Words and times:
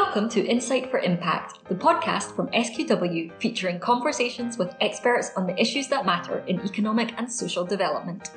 Welcome 0.00 0.28
to 0.28 0.46
Insight 0.46 0.92
for 0.92 1.00
Impact, 1.00 1.68
the 1.68 1.74
podcast 1.74 2.36
from 2.36 2.46
SQW 2.50 3.32
featuring 3.40 3.80
conversations 3.80 4.56
with 4.56 4.76
experts 4.80 5.32
on 5.36 5.44
the 5.44 5.60
issues 5.60 5.88
that 5.88 6.06
matter 6.06 6.38
in 6.46 6.60
economic 6.60 7.12
and 7.18 7.30
social 7.30 7.64
development. 7.64 8.30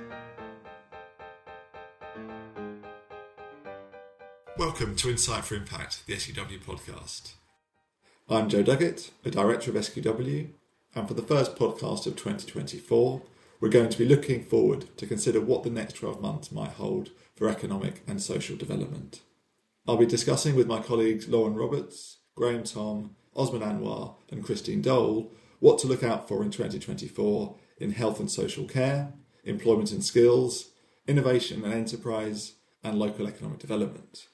Welcome 4.57 4.95
to 4.95 5.11
Insight 5.11 5.45
for 5.45 5.53
Impact, 5.53 6.07
the 6.07 6.15
SQW 6.15 6.63
podcast. 6.63 7.33
I'm 8.27 8.49
Joe 8.49 8.63
Duggett, 8.63 9.11
a 9.23 9.29
director 9.29 9.69
of 9.69 9.77
SQW, 9.77 10.49
and 10.95 11.07
for 11.07 11.13
the 11.13 11.21
first 11.21 11.55
podcast 11.55 12.07
of 12.07 12.15
2024, 12.15 13.21
we're 13.59 13.69
going 13.69 13.89
to 13.89 13.99
be 13.99 14.05
looking 14.05 14.43
forward 14.43 14.85
to 14.97 15.05
consider 15.05 15.39
what 15.39 15.61
the 15.61 15.69
next 15.69 15.93
12 15.93 16.23
months 16.23 16.51
might 16.51 16.71
hold 16.71 17.11
for 17.35 17.47
economic 17.47 18.01
and 18.07 18.19
social 18.19 18.57
development. 18.57 19.21
I'll 19.87 19.97
be 19.97 20.05
discussing 20.05 20.55
with 20.55 20.67
my 20.67 20.79
colleagues 20.79 21.27
Lauren 21.27 21.55
Roberts, 21.55 22.19
Graham 22.35 22.63
Thom, 22.63 23.15
Osman 23.35 23.61
Anwar, 23.61 24.15
and 24.29 24.43
Christine 24.43 24.81
Doel 24.81 25.31
what 25.59 25.79
to 25.79 25.87
look 25.87 26.03
out 26.03 26.27
for 26.27 26.43
in 26.43 26.49
2024 26.49 27.55
in 27.77 27.91
health 27.91 28.19
and 28.19 28.29
social 28.29 28.65
care, 28.65 29.13
employment 29.43 29.91
and 29.91 30.03
skills, 30.03 30.71
innovation 31.07 31.63
and 31.63 31.73
enterprise, 31.73 32.53
and 32.83 32.97
local 32.97 33.27
economic 33.27 33.59
development. 33.59 34.27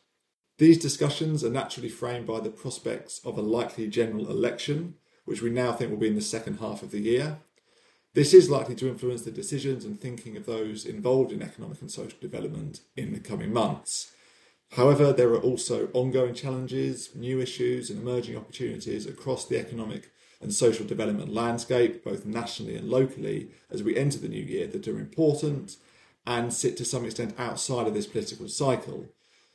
These 0.57 0.79
discussions 0.79 1.43
are 1.43 1.49
naturally 1.49 1.89
framed 1.89 2.27
by 2.27 2.39
the 2.39 2.49
prospects 2.49 3.19
of 3.25 3.37
a 3.37 3.41
likely 3.41 3.87
general 3.87 4.29
election, 4.29 4.95
which 5.25 5.41
we 5.41 5.49
now 5.49 5.73
think 5.73 5.91
will 5.91 5.97
be 5.97 6.07
in 6.07 6.15
the 6.15 6.21
second 6.21 6.59
half 6.59 6.81
of 6.81 6.91
the 6.91 7.01
year. 7.01 7.39
This 8.13 8.33
is 8.33 8.49
likely 8.49 8.75
to 8.75 8.87
influence 8.87 9.21
the 9.21 9.31
decisions 9.31 9.85
and 9.85 9.99
thinking 9.99 10.35
of 10.37 10.45
those 10.45 10.85
involved 10.85 11.31
in 11.31 11.41
economic 11.41 11.81
and 11.81 11.91
social 11.91 12.17
development 12.19 12.81
in 12.95 13.13
the 13.13 13.19
coming 13.19 13.53
months 13.53 14.11
However, 14.71 15.13
there 15.13 15.29
are 15.29 15.41
also 15.41 15.89
ongoing 15.93 16.33
challenges, 16.33 17.15
new 17.15 17.39
issues, 17.39 17.89
and 17.89 18.01
emerging 18.01 18.37
opportunities 18.37 19.05
across 19.05 19.45
the 19.45 19.59
economic 19.59 20.11
and 20.41 20.53
social 20.53 20.85
development 20.85 21.33
landscape, 21.33 22.03
both 22.03 22.25
nationally 22.25 22.75
and 22.75 22.89
locally, 22.89 23.49
as 23.71 23.81
we 23.81 23.97
enter 23.97 24.19
the 24.19 24.27
new 24.27 24.43
year 24.43 24.67
that 24.67 24.87
are 24.87 24.99
important 24.99 25.77
and 26.25 26.53
sit 26.53 26.77
to 26.77 26.85
some 26.85 27.05
extent 27.05 27.33
outside 27.39 27.87
of 27.87 27.93
this 27.93 28.05
political 28.05 28.47
cycle. 28.47 29.07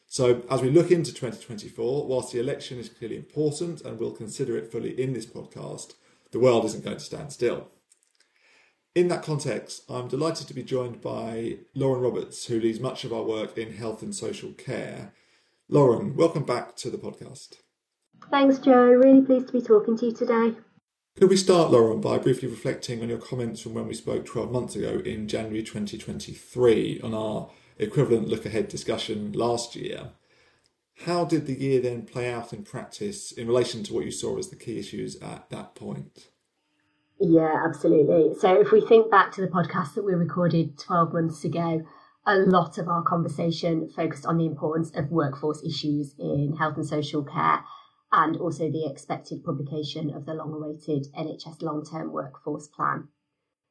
So, 0.07 0.43
as 0.51 0.61
we 0.61 0.71
look 0.71 0.91
into 0.91 1.13
2024, 1.13 2.07
whilst 2.07 2.33
the 2.33 2.41
election 2.41 2.79
is 2.79 2.89
clearly 2.89 3.17
important 3.17 3.81
and 3.83 3.99
we'll 3.99 4.13
consider 4.13 4.57
it 4.57 4.73
fully 4.73 5.01
in 5.01 5.13
this 5.13 5.27
podcast, 5.27 5.95
the 6.33 6.41
world 6.41 6.65
isn't 6.65 6.85
going 6.85 6.97
to 6.97 7.05
stand 7.05 7.33
still. 7.33 7.69
In 8.95 9.09
that 9.09 9.23
context, 9.23 9.85
I'm 9.89 10.07
delighted 10.07 10.49
to 10.49 10.55
be 10.55 10.63
joined 10.63 11.01
by 11.01 11.61
Lauren 11.75 12.03
Roberts, 12.03 12.45
who 12.45 12.61
leads 12.61 12.79
much 12.79 13.05
of 13.05 13.13
our 13.13 13.23
work 13.23 13.57
in 13.57 13.73
health 13.73 14.03
and 14.03 14.15
social 14.15 14.53
care. 14.53 15.15
Lauren, 15.71 16.15
welcome 16.15 16.45
back 16.45 16.77
to 16.77 16.91
the 16.91 16.99
podcast. 16.99 17.55
Thanks, 18.31 18.59
Joe. 18.59 18.85
Really 18.85 19.23
pleased 19.23 19.47
to 19.47 19.55
be 19.55 19.63
talking 19.63 19.97
to 19.97 20.07
you 20.07 20.13
today. 20.13 20.57
Could 21.17 21.31
we 21.31 21.39
start, 21.39 21.71
Lauren, 21.71 22.03
by 22.03 22.19
briefly 22.19 22.51
reflecting 22.51 23.01
on 23.01 23.09
your 23.09 23.17
comments 23.17 23.63
from 23.63 23.73
when 23.73 23.89
we 23.89 23.95
spoke 23.95 24.27
12 24.27 24.53
months 24.53 24.77
ago 24.77 25.01
in 25.03 25.27
January 25.27 25.63
2023 25.63 27.01
on 27.01 27.15
our 27.15 27.49
equivalent 27.79 28.29
look 28.29 28.45
ahead 28.45 28.69
discussion 28.69 29.33
last 29.33 29.75
year? 29.75 30.11
How 31.07 31.25
did 31.25 31.47
the 31.47 31.59
year 31.59 31.81
then 31.81 32.05
play 32.05 32.31
out 32.31 32.53
in 32.53 32.63
practice 32.63 33.33
in 33.33 33.47
relation 33.47 33.85
to 33.85 33.95
what 33.95 34.05
you 34.05 34.11
saw 34.11 34.37
as 34.37 34.51
the 34.51 34.57
key 34.57 34.79
issues 34.79 35.17
at 35.23 35.49
that 35.49 35.75
point? 35.75 36.29
Yeah, 37.25 37.63
absolutely. 37.65 38.35
So 38.41 38.61
if 38.61 38.73
we 38.73 38.81
think 38.81 39.09
back 39.09 39.31
to 39.33 39.41
the 39.41 39.47
podcast 39.47 39.95
that 39.95 40.05
we 40.05 40.13
recorded 40.13 40.77
12 40.77 41.13
months 41.13 41.45
ago, 41.45 41.83
a 42.27 42.37
lot 42.37 42.79
of 42.79 42.89
our 42.89 43.05
conversation 43.05 43.89
focused 43.95 44.27
on 44.27 44.39
the 44.39 44.45
importance 44.45 44.91
of 44.97 45.13
workforce 45.13 45.63
issues 45.63 46.17
in 46.19 46.57
health 46.59 46.77
and 46.79 46.87
social 46.87 47.23
care 47.23 47.65
and 48.11 48.37
also 48.39 48.69
the 48.69 48.91
expected 48.91 49.45
publication 49.45 50.13
of 50.13 50.27
the 50.27 50.35
long 50.35 50.53
awaited 50.53 51.07
NHS 51.17 51.63
long 51.63 51.85
term 51.85 52.13
workforce 52.13 52.67
plan. 52.67 53.07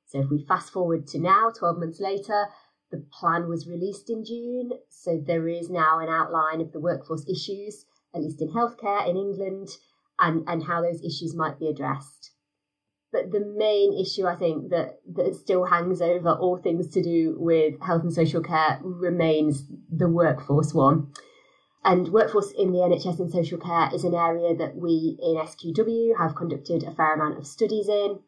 So 0.05 0.21
if 0.21 0.29
we 0.29 0.45
fast 0.45 0.71
forward 0.71 1.05
to 1.07 1.19
now, 1.19 1.51
12 1.51 1.77
months 1.77 1.99
later, 1.99 2.45
the 2.89 3.05
plan 3.19 3.49
was 3.49 3.67
released 3.67 4.09
in 4.09 4.23
June. 4.23 4.71
So 4.87 5.21
there 5.27 5.49
is 5.49 5.69
now 5.69 5.99
an 5.99 6.07
outline 6.07 6.61
of 6.61 6.71
the 6.71 6.79
workforce 6.79 7.27
issues, 7.27 7.85
at 8.15 8.21
least 8.21 8.41
in 8.41 8.53
healthcare 8.53 9.09
in 9.09 9.17
England, 9.17 9.67
and, 10.17 10.47
and 10.47 10.63
how 10.63 10.81
those 10.81 11.03
issues 11.03 11.35
might 11.35 11.59
be 11.59 11.67
addressed. 11.67 12.31
But 13.11 13.31
the 13.31 13.41
main 13.41 13.93
issue, 13.99 14.25
I 14.25 14.35
think, 14.35 14.69
that, 14.69 14.99
that 15.15 15.35
still 15.35 15.65
hangs 15.65 16.01
over 16.01 16.31
all 16.31 16.57
things 16.57 16.87
to 16.89 17.03
do 17.03 17.35
with 17.37 17.79
health 17.81 18.03
and 18.03 18.13
social 18.13 18.41
care 18.41 18.79
remains 18.81 19.67
the 19.91 20.07
workforce 20.07 20.73
one. 20.73 21.11
And 21.83 22.09
workforce 22.09 22.51
in 22.51 22.71
the 22.71 22.79
NHS 22.79 23.19
and 23.19 23.31
social 23.31 23.57
care 23.57 23.89
is 23.93 24.03
an 24.03 24.13
area 24.13 24.55
that 24.55 24.75
we 24.75 25.17
in 25.19 25.35
SQW 25.35 26.17
have 26.17 26.35
conducted 26.35 26.83
a 26.83 26.91
fair 26.91 27.15
amount 27.15 27.37
of 27.37 27.47
studies 27.47 27.89
in. 27.89 28.19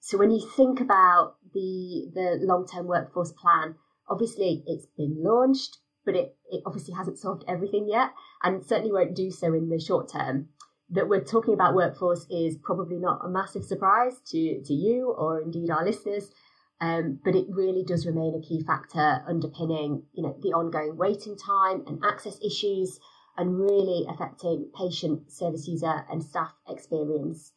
So 0.00 0.18
when 0.18 0.30
you 0.30 0.46
think 0.56 0.80
about 0.80 1.36
the 1.52 2.10
the 2.14 2.38
long 2.42 2.66
term 2.66 2.86
workforce 2.86 3.32
plan, 3.32 3.76
obviously 4.08 4.64
it's 4.66 4.86
been 4.96 5.22
launched, 5.22 5.78
but 6.04 6.16
it, 6.16 6.36
it 6.50 6.62
obviously 6.66 6.94
hasn't 6.94 7.18
solved 7.18 7.44
everything 7.46 7.88
yet, 7.88 8.10
and 8.42 8.64
certainly 8.64 8.92
won't 8.92 9.14
do 9.14 9.30
so 9.30 9.52
in 9.52 9.68
the 9.68 9.78
short 9.78 10.10
term 10.10 10.48
that 10.94 11.08
we're 11.08 11.24
talking 11.24 11.54
about 11.54 11.74
workforce 11.74 12.26
is 12.30 12.56
probably 12.56 12.98
not 12.98 13.20
a 13.24 13.28
massive 13.28 13.64
surprise 13.64 14.14
to, 14.26 14.62
to 14.64 14.72
you 14.72 15.10
or 15.10 15.40
indeed 15.40 15.70
our 15.70 15.84
listeners. 15.84 16.30
Um, 16.80 17.18
but 17.24 17.34
it 17.34 17.46
really 17.48 17.84
does 17.84 18.06
remain 18.06 18.34
a 18.34 18.46
key 18.46 18.62
factor 18.64 19.22
underpinning, 19.28 20.04
you 20.12 20.22
know, 20.22 20.36
the 20.42 20.52
ongoing 20.52 20.96
waiting 20.96 21.36
time 21.36 21.84
and 21.86 22.02
access 22.04 22.38
issues, 22.44 22.98
and 23.36 23.58
really 23.58 24.06
affecting 24.08 24.70
patient, 24.78 25.30
service 25.30 25.66
user, 25.66 26.04
and 26.10 26.22
staff 26.22 26.52
experience. 26.68 27.52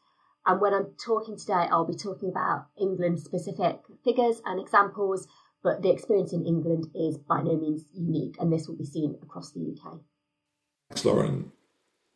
And 0.45 0.61
when 0.61 0.73
I'm 0.73 0.93
talking 1.03 1.37
today, 1.37 1.67
I'll 1.69 1.85
be 1.85 1.95
talking 1.95 2.29
about 2.29 2.67
England 2.79 3.19
specific 3.19 3.81
figures 4.03 4.41
and 4.45 4.59
examples, 4.59 5.27
but 5.61 5.81
the 5.81 5.91
experience 5.91 6.33
in 6.33 6.45
England 6.45 6.87
is 6.95 7.17
by 7.17 7.41
no 7.41 7.57
means 7.57 7.85
unique, 7.93 8.37
and 8.39 8.51
this 8.51 8.67
will 8.67 8.77
be 8.77 8.85
seen 8.85 9.15
across 9.21 9.51
the 9.51 9.59
UK. 9.59 9.99
Thanks, 10.89 11.05
Lauren. 11.05 11.51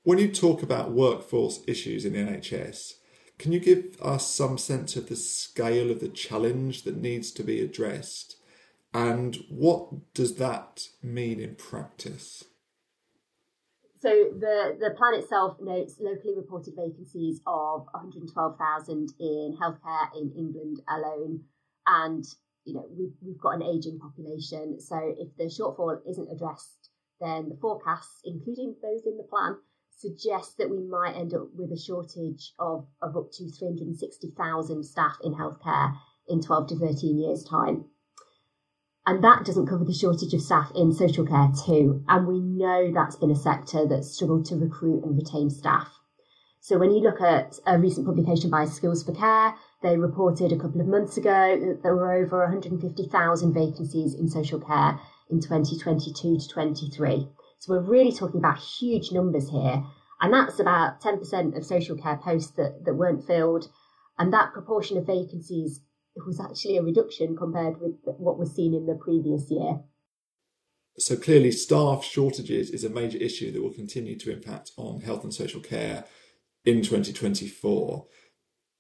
When 0.04 0.18
you 0.18 0.32
talk 0.32 0.64
about 0.64 0.92
workforce 0.92 1.60
issues 1.68 2.06
in 2.06 2.14
the 2.14 2.20
NHS, 2.20 2.94
can 3.38 3.52
you 3.52 3.60
give 3.60 3.98
us 4.02 4.28
some 4.28 4.58
sense 4.58 4.96
of 4.96 5.10
the 5.10 5.16
scale 5.16 5.92
of 5.92 6.00
the 6.00 6.10
challenge 6.10 6.84
that 6.84 6.98
needs 6.98 7.32
to 7.34 7.44
be 7.44 7.62
addressed? 7.62 8.38
And 8.96 9.38
what 9.48 10.14
does 10.16 10.38
that 10.38 10.88
mean 11.04 11.40
in 11.40 11.54
practice? 11.54 12.44
So 14.00 14.10
the, 14.10 14.76
the 14.80 14.90
plan 14.98 15.14
itself 15.14 15.58
notes 15.62 15.98
locally 16.00 16.34
reported 16.36 16.74
vacancies 16.76 17.40
of 17.46 17.86
112,000 17.92 19.14
in 19.20 19.56
healthcare 19.62 20.08
in 20.20 20.32
England 20.36 20.82
alone. 20.90 21.42
And, 21.86 22.26
you 22.66 22.74
know, 22.74 22.86
we've, 22.90 23.14
we've 23.22 23.40
got 23.40 23.54
an 23.54 23.62
ageing 23.62 24.00
population. 24.00 24.82
So 24.82 24.98
if 25.20 25.38
the 25.38 25.44
shortfall 25.44 26.00
isn't 26.10 26.32
addressed, 26.32 26.90
then 27.20 27.50
the 27.50 27.58
forecasts, 27.62 28.22
including 28.26 28.76
those 28.82 29.06
in 29.06 29.18
the 29.18 29.28
plan, 29.30 29.58
suggests 30.02 30.56
that 30.56 30.70
we 30.70 30.82
might 30.82 31.16
end 31.16 31.34
up 31.34 31.48
with 31.54 31.72
a 31.72 31.80
shortage 31.80 32.54
of, 32.60 32.88
of 33.02 33.16
up 33.16 33.32
to 33.34 33.50
360,000 33.50 34.84
staff 34.84 35.18
in 35.24 35.34
healthcare 35.34 35.94
in 36.28 36.42
12 36.42 36.68
to 36.68 36.76
13 36.80 37.18
years' 37.18 37.44
time. 37.44 37.86
And 39.06 39.24
that 39.24 39.46
doesn't 39.46 39.68
cover 39.68 39.84
the 39.84 39.94
shortage 39.94 40.34
of 40.34 40.42
staff 40.42 40.72
in 40.76 40.94
social 40.94 41.26
care 41.26 41.50
too. 41.66 42.04
And 42.08 42.28
we 42.28 42.40
know 42.40 42.92
that's 42.94 43.16
been 43.16 43.32
a 43.32 43.36
sector 43.36 43.88
that's 43.88 44.14
struggled 44.14 44.46
to 44.46 44.56
recruit 44.56 45.04
and 45.04 45.18
retain 45.18 45.50
staff. 45.50 45.90
So 46.60 46.78
when 46.78 46.92
you 46.92 47.02
look 47.02 47.20
at 47.22 47.58
a 47.66 47.80
recent 47.80 48.06
publication 48.06 48.52
by 48.52 48.66
Skills 48.66 49.04
for 49.04 49.14
Care, 49.14 49.56
they 49.82 49.98
reported 49.98 50.52
a 50.52 50.60
couple 50.60 50.80
of 50.80 50.88
months 50.88 51.18
ago 51.18 51.58
that 51.60 51.82
there 51.82 51.96
were 51.96 52.14
over 52.14 52.42
150,000 52.42 53.54
vacancies 53.54 54.14
in 54.14 54.30
social 54.30 54.60
care 54.60 55.00
in 55.32 55.42
2022 55.42 56.38
to 56.38 56.48
23. 56.48 57.28
So 57.58 57.74
we're 57.74 57.80
really 57.82 58.12
talking 58.12 58.40
about 58.40 58.60
huge 58.60 59.12
numbers 59.12 59.50
here. 59.50 59.84
And 60.22 60.32
that's 60.32 60.60
about 60.60 61.02
10% 61.02 61.58
of 61.58 61.66
social 61.66 61.98
care 61.98 62.18
posts 62.18 62.52
that, 62.52 62.86
that 62.86 62.94
weren't 62.94 63.26
filled. 63.26 63.70
And 64.20 64.32
that 64.32 64.54
proportion 64.54 64.98
of 64.98 65.08
vacancies 65.08 65.82
was 66.16 66.40
actually 66.40 66.78
a 66.78 66.84
reduction 66.84 67.36
compared 67.36 67.82
with 67.82 67.96
what 68.04 68.38
was 68.38 68.54
seen 68.54 68.76
in 68.76 68.86
the 68.86 68.94
previous 68.94 69.50
year. 69.50 69.80
So 71.00 71.16
clearly, 71.16 71.52
staff 71.52 72.04
shortages 72.04 72.70
is 72.70 72.84
a 72.84 72.90
major 72.90 73.18
issue 73.18 73.52
that 73.52 73.64
will 73.64 73.74
continue 73.74 74.18
to 74.20 74.32
impact 74.32 74.72
on 74.78 75.02
health 75.02 75.24
and 75.24 75.34
social 75.34 75.62
care 75.62 76.06
in 76.66 76.84
2024. 76.84 78.06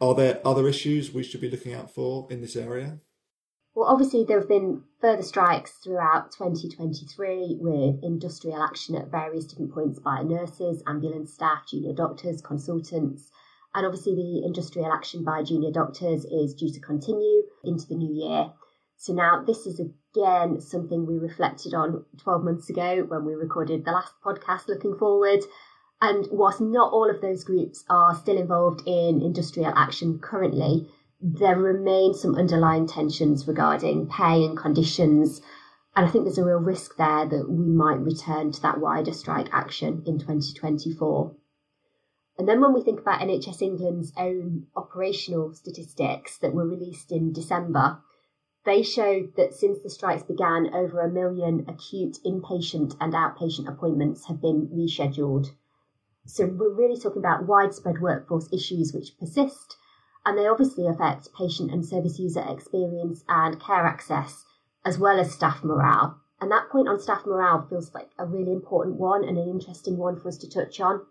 Are 0.01 0.15
there 0.15 0.41
other 0.45 0.67
issues 0.67 1.11
we 1.11 1.23
should 1.23 1.41
be 1.41 1.49
looking 1.49 1.73
out 1.73 1.93
for 1.93 2.27
in 2.29 2.41
this 2.41 2.55
area? 2.55 2.99
Well, 3.73 3.87
obviously, 3.87 4.25
there 4.25 4.39
have 4.39 4.49
been 4.49 4.83
further 4.99 5.23
strikes 5.23 5.71
throughout 5.77 6.33
2023 6.33 7.57
with 7.61 8.03
industrial 8.03 8.61
action 8.61 8.95
at 8.95 9.09
various 9.09 9.45
different 9.45 9.73
points 9.73 9.97
by 9.97 10.23
nurses, 10.23 10.83
ambulance 10.85 11.33
staff, 11.33 11.67
junior 11.69 11.93
doctors, 11.93 12.41
consultants. 12.41 13.31
And 13.73 13.85
obviously, 13.85 14.15
the 14.15 14.45
industrial 14.45 14.91
action 14.91 15.23
by 15.23 15.43
junior 15.43 15.71
doctors 15.71 16.25
is 16.25 16.53
due 16.53 16.69
to 16.73 16.81
continue 16.81 17.43
into 17.63 17.87
the 17.87 17.95
new 17.95 18.13
year. 18.13 18.51
So, 18.97 19.13
now 19.13 19.41
this 19.47 19.65
is 19.65 19.79
again 19.79 20.59
something 20.59 21.05
we 21.05 21.17
reflected 21.17 21.73
on 21.73 22.03
12 22.17 22.43
months 22.43 22.69
ago 22.69 23.05
when 23.07 23.23
we 23.23 23.35
recorded 23.35 23.85
the 23.85 23.91
last 23.91 24.13
podcast 24.21 24.67
looking 24.67 24.97
forward. 24.97 25.45
And 26.01 26.27
whilst 26.29 26.59
not 26.59 26.91
all 26.91 27.09
of 27.09 27.21
those 27.21 27.45
groups 27.45 27.85
are 27.89 28.15
still 28.15 28.37
involved 28.37 28.81
in 28.85 29.21
industrial 29.21 29.71
action 29.77 30.19
currently, 30.19 30.89
there 31.21 31.57
remain 31.57 32.13
some 32.13 32.35
underlying 32.35 32.87
tensions 32.87 33.47
regarding 33.47 34.07
pay 34.07 34.43
and 34.43 34.57
conditions. 34.57 35.41
And 35.95 36.05
I 36.05 36.09
think 36.09 36.25
there's 36.25 36.37
a 36.37 36.43
real 36.43 36.57
risk 36.57 36.97
there 36.97 37.27
that 37.27 37.49
we 37.49 37.65
might 37.65 37.99
return 37.99 38.51
to 38.51 38.61
that 38.61 38.79
wider 38.79 39.13
strike 39.13 39.49
action 39.51 40.03
in 40.05 40.17
2024. 40.17 41.35
And 42.37 42.47
then 42.47 42.59
when 42.59 42.73
we 42.73 42.81
think 42.81 42.99
about 42.99 43.21
NHS 43.21 43.61
England's 43.61 44.13
own 44.17 44.65
operational 44.75 45.53
statistics 45.53 46.39
that 46.39 46.53
were 46.53 46.67
released 46.67 47.11
in 47.11 47.33
December, 47.33 47.99
they 48.65 48.81
showed 48.81 49.35
that 49.35 49.53
since 49.53 49.79
the 49.81 49.89
strikes 49.89 50.23
began, 50.23 50.73
over 50.73 51.01
a 51.01 51.11
million 51.11 51.65
acute 51.67 52.17
inpatient 52.25 52.95
and 52.99 53.13
outpatient 53.13 53.67
appointments 53.67 54.25
have 54.25 54.41
been 54.41 54.69
rescheduled. 54.69 55.47
So 56.25 56.45
we're 56.47 56.73
really 56.73 56.99
talking 56.99 57.21
about 57.21 57.45
widespread 57.45 58.01
workforce 58.01 58.51
issues 58.51 58.93
which 58.93 59.17
persist, 59.19 59.77
and 60.25 60.37
they 60.37 60.47
obviously 60.47 60.87
affect 60.87 61.33
patient 61.33 61.71
and 61.71 61.85
service 61.85 62.19
user 62.19 62.43
experience 62.47 63.23
and 63.27 63.59
care 63.59 63.85
access, 63.85 64.45
as 64.85 64.97
well 64.97 65.19
as 65.19 65.31
staff 65.31 65.63
morale. 65.63 66.19
And 66.39 66.51
that 66.51 66.69
point 66.69 66.87
on 66.87 66.99
staff 66.99 67.25
morale 67.25 67.67
feels 67.69 67.93
like 67.93 68.09
a 68.17 68.25
really 68.25 68.51
important 68.51 68.97
one 68.97 69.23
and 69.23 69.37
an 69.37 69.47
interesting 69.47 69.97
one 69.97 70.19
for 70.19 70.27
us 70.27 70.37
to 70.39 70.49
touch 70.49 70.79
on. 70.79 71.05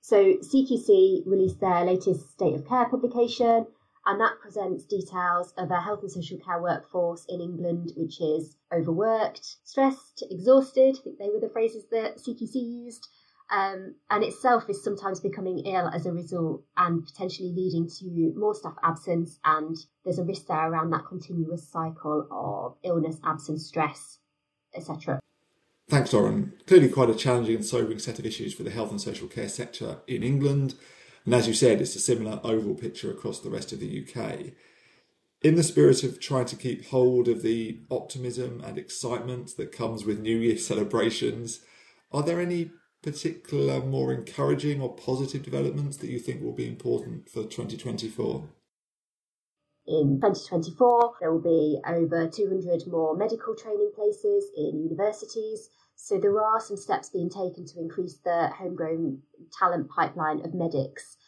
So 0.00 0.34
CQC 0.34 1.26
released 1.26 1.60
their 1.60 1.84
latest 1.84 2.32
State 2.32 2.54
of 2.54 2.66
Care 2.68 2.86
publication, 2.88 3.66
and 4.06 4.20
that 4.20 4.38
presents 4.40 4.84
details 4.84 5.54
of 5.56 5.70
a 5.70 5.80
health 5.80 6.02
and 6.02 6.12
social 6.12 6.38
care 6.38 6.60
workforce 6.60 7.24
in 7.28 7.40
England, 7.40 7.92
which 7.96 8.20
is 8.20 8.56
overworked, 8.70 9.56
stressed, 9.64 10.22
exhausted. 10.30 10.96
I 10.98 11.02
think 11.02 11.18
they 11.18 11.30
were 11.30 11.40
the 11.40 11.48
phrases 11.48 11.84
that 11.90 12.18
CQC 12.18 12.54
used. 12.54 13.08
Um, 13.50 13.94
and 14.10 14.24
itself 14.24 14.64
is 14.68 14.82
sometimes 14.82 15.20
becoming 15.20 15.58
ill 15.60 15.88
as 15.88 16.06
a 16.06 16.12
result 16.12 16.62
and 16.76 17.04
potentially 17.04 17.52
leading 17.54 17.88
to 17.98 18.32
more 18.36 18.54
staff 18.54 18.74
absence. 18.82 19.38
And 19.44 19.76
there's 20.04 20.18
a 20.18 20.24
risk 20.24 20.46
there 20.46 20.70
around 20.70 20.90
that 20.90 21.06
continuous 21.06 21.68
cycle 21.68 22.26
of 22.30 22.76
illness, 22.82 23.18
absence, 23.24 23.66
stress, 23.66 24.18
etc. 24.74 25.20
Thanks, 25.88 26.12
Lauren. 26.12 26.54
Clearly, 26.66 26.88
quite 26.88 27.10
a 27.10 27.14
challenging 27.14 27.56
and 27.56 27.64
sobering 27.64 27.98
set 27.98 28.18
of 28.18 28.24
issues 28.24 28.54
for 28.54 28.62
the 28.62 28.70
health 28.70 28.90
and 28.90 29.00
social 29.00 29.28
care 29.28 29.48
sector 29.48 29.98
in 30.06 30.22
England. 30.22 30.74
And 31.26 31.34
as 31.34 31.46
you 31.46 31.54
said, 31.54 31.80
it's 31.80 31.96
a 31.96 32.00
similar 32.00 32.40
overall 32.42 32.74
picture 32.74 33.10
across 33.10 33.40
the 33.40 33.50
rest 33.50 33.72
of 33.72 33.80
the 33.80 34.06
UK. 34.06 34.52
In 35.42 35.56
the 35.56 35.62
spirit 35.62 36.02
of 36.02 36.20
trying 36.20 36.46
to 36.46 36.56
keep 36.56 36.86
hold 36.86 37.28
of 37.28 37.42
the 37.42 37.80
optimism 37.90 38.62
and 38.64 38.78
excitement 38.78 39.58
that 39.58 39.72
comes 39.72 40.06
with 40.06 40.18
New 40.18 40.38
Year 40.38 40.56
celebrations, 40.58 41.60
are 42.10 42.22
there 42.22 42.40
any 42.40 42.70
particular 43.04 43.80
more 43.80 44.12
encouraging 44.12 44.80
or 44.80 44.96
positive 44.96 45.42
developments 45.42 45.98
that 45.98 46.10
you 46.10 46.18
think 46.18 46.42
will 46.42 46.52
be 46.52 46.66
important 46.66 47.28
for 47.28 47.44
2024? 47.44 48.48
In 49.86 50.18
2024, 50.20 51.16
there 51.20 51.30
will 51.30 51.42
be 51.42 51.78
over 51.86 52.26
200 52.26 52.86
more 52.86 53.14
medical 53.14 53.54
training 53.54 53.92
places 53.94 54.50
in 54.56 54.82
universities. 54.82 55.68
So 55.94 56.18
there 56.18 56.40
are 56.42 56.58
some 56.58 56.78
steps 56.78 57.10
being 57.10 57.28
taken 57.28 57.66
to 57.66 57.80
increase 57.80 58.18
the 58.24 58.48
homegrown 58.58 59.20
talent 59.58 59.90
pipeline 59.90 60.40
of 60.40 60.54
medics. 60.54 61.18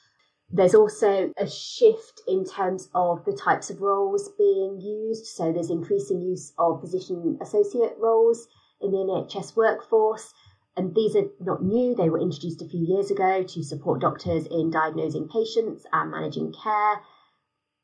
There's 0.51 0.75
also 0.75 1.33
a 1.37 1.49
shift 1.49 2.23
in 2.27 2.45
terms 2.45 2.89
of 2.95 3.25
the 3.25 3.37
types 3.37 3.69
of 3.69 3.83
roles 3.83 4.31
being 4.39 4.81
used. 4.81 5.27
So 5.27 5.53
there's 5.53 5.71
increasing 5.71 6.23
use 6.23 6.53
of 6.59 6.81
physician 6.81 7.39
associate 7.43 7.97
roles 7.99 8.49
in 8.81 8.91
the 8.91 8.99
NHS 8.99 9.57
workforce. 9.57 10.33
And 10.77 10.95
these 10.95 11.17
are 11.17 11.25
not 11.41 11.63
new, 11.63 11.95
they 11.95 12.11
were 12.11 12.21
introduced 12.21 12.61
a 12.61 12.69
few 12.69 12.85
years 12.85 13.11
ago 13.11 13.43
to 13.43 13.63
support 13.63 14.01
doctors 14.01 14.47
in 14.47 14.71
diagnosing 14.71 15.29
patients 15.29 15.87
and 15.93 16.11
managing 16.11 16.53
care 16.53 17.01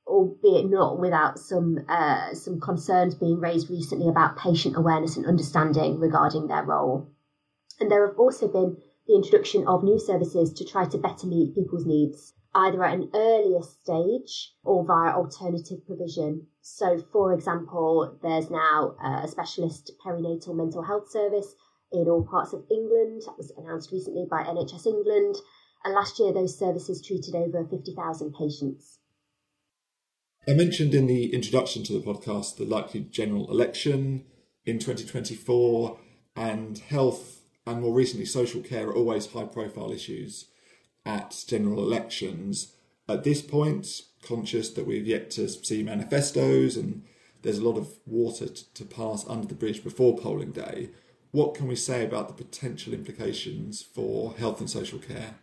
albeit 0.07 0.69
not 0.69 0.99
without 0.99 1.39
some 1.39 1.79
uh, 1.89 2.35
some 2.35 2.61
concerns 2.61 3.15
being 3.15 3.39
raised 3.39 3.71
recently 3.71 4.09
about 4.09 4.37
patient 4.37 4.77
awareness 4.77 5.17
and 5.17 5.27
understanding 5.27 5.99
regarding 5.99 6.47
their 6.49 6.65
role. 6.65 7.09
And 7.81 7.91
there 7.91 8.07
have 8.07 8.19
also 8.19 8.49
been 8.49 8.77
the 9.07 9.15
introduction 9.15 9.67
of 9.67 9.83
new 9.83 9.99
services 9.99 10.53
to 10.55 10.65
try 10.65 10.87
to 10.87 10.99
better 10.99 11.27
meet 11.27 11.55
people's 11.55 11.87
needs, 11.87 12.35
either 12.55 12.83
at 12.85 12.95
an 12.95 13.11
earlier 13.15 13.63
stage 13.63 14.55
or 14.65 14.85
via 14.85 15.15
alternative 15.15 15.85
provision. 15.87 16.47
So, 16.61 16.99
for 17.13 17.33
example, 17.33 18.19
there's 18.23 18.51
now 18.51 18.95
a 19.03 19.27
specialist 19.29 19.93
perinatal 20.05 20.55
mental 20.55 20.83
health 20.83 21.11
service 21.11 21.55
in 21.93 22.09
all 22.09 22.25
parts 22.25 22.53
of 22.53 22.65
England. 22.71 23.23
That 23.27 23.39
was 23.39 23.53
announced 23.57 23.93
recently 23.93 24.27
by 24.31 24.43
NHS 24.43 24.87
England. 24.87 25.37
And 25.85 25.95
last 25.95 26.19
year, 26.19 26.33
those 26.33 26.59
services 26.59 27.05
treated 27.05 27.35
over 27.35 27.67
50,000 27.69 28.35
patients. 28.35 28.99
I 30.47 30.55
mentioned 30.55 30.95
in 30.95 31.07
the 31.07 31.33
introduction 31.33 31.85
to 31.85 31.93
the 31.93 32.01
podcast 32.01 32.57
the 32.57 32.65
likely 32.65 33.01
general 33.01 33.51
election 33.51 34.25
in 34.65 34.79
2024 34.79 35.99
and 36.35 36.79
health 36.79 37.43
and 37.67 37.81
more 37.81 37.95
recently 37.95 38.27
social 38.27 38.61
care 38.61 38.89
are 38.89 38.95
always 38.95 39.27
high 39.27 39.45
profile 39.45 39.93
issues 39.93 40.47
at 41.05 41.45
general 41.47 41.83
elections. 41.83 42.75
At 43.09 43.25
this 43.25 43.43
point, 43.43 43.87
conscious 44.23 44.71
that 44.71 44.87
we've 44.87 45.07
yet 45.07 45.31
to 45.33 45.49
see 45.49 45.83
manifestos 45.83 46.77
and 46.77 47.05
there's 47.43 47.59
a 47.59 47.69
lot 47.69 47.77
of 47.77 47.89
water 48.07 48.47
to 48.49 48.85
pass 48.85 49.25
under 49.29 49.47
the 49.47 49.55
bridge 49.55 49.83
before 49.85 50.17
polling 50.17 50.53
day, 50.53 50.91
what 51.33 51.55
can 51.55 51.67
we 51.67 51.75
say 51.75 52.05
about 52.05 52.29
the 52.29 52.45
potential 52.45 52.93
implications 52.93 53.83
for 53.83 54.35
health 54.35 54.61
and 54.61 54.69
social 54.69 54.99
care? 54.99 55.37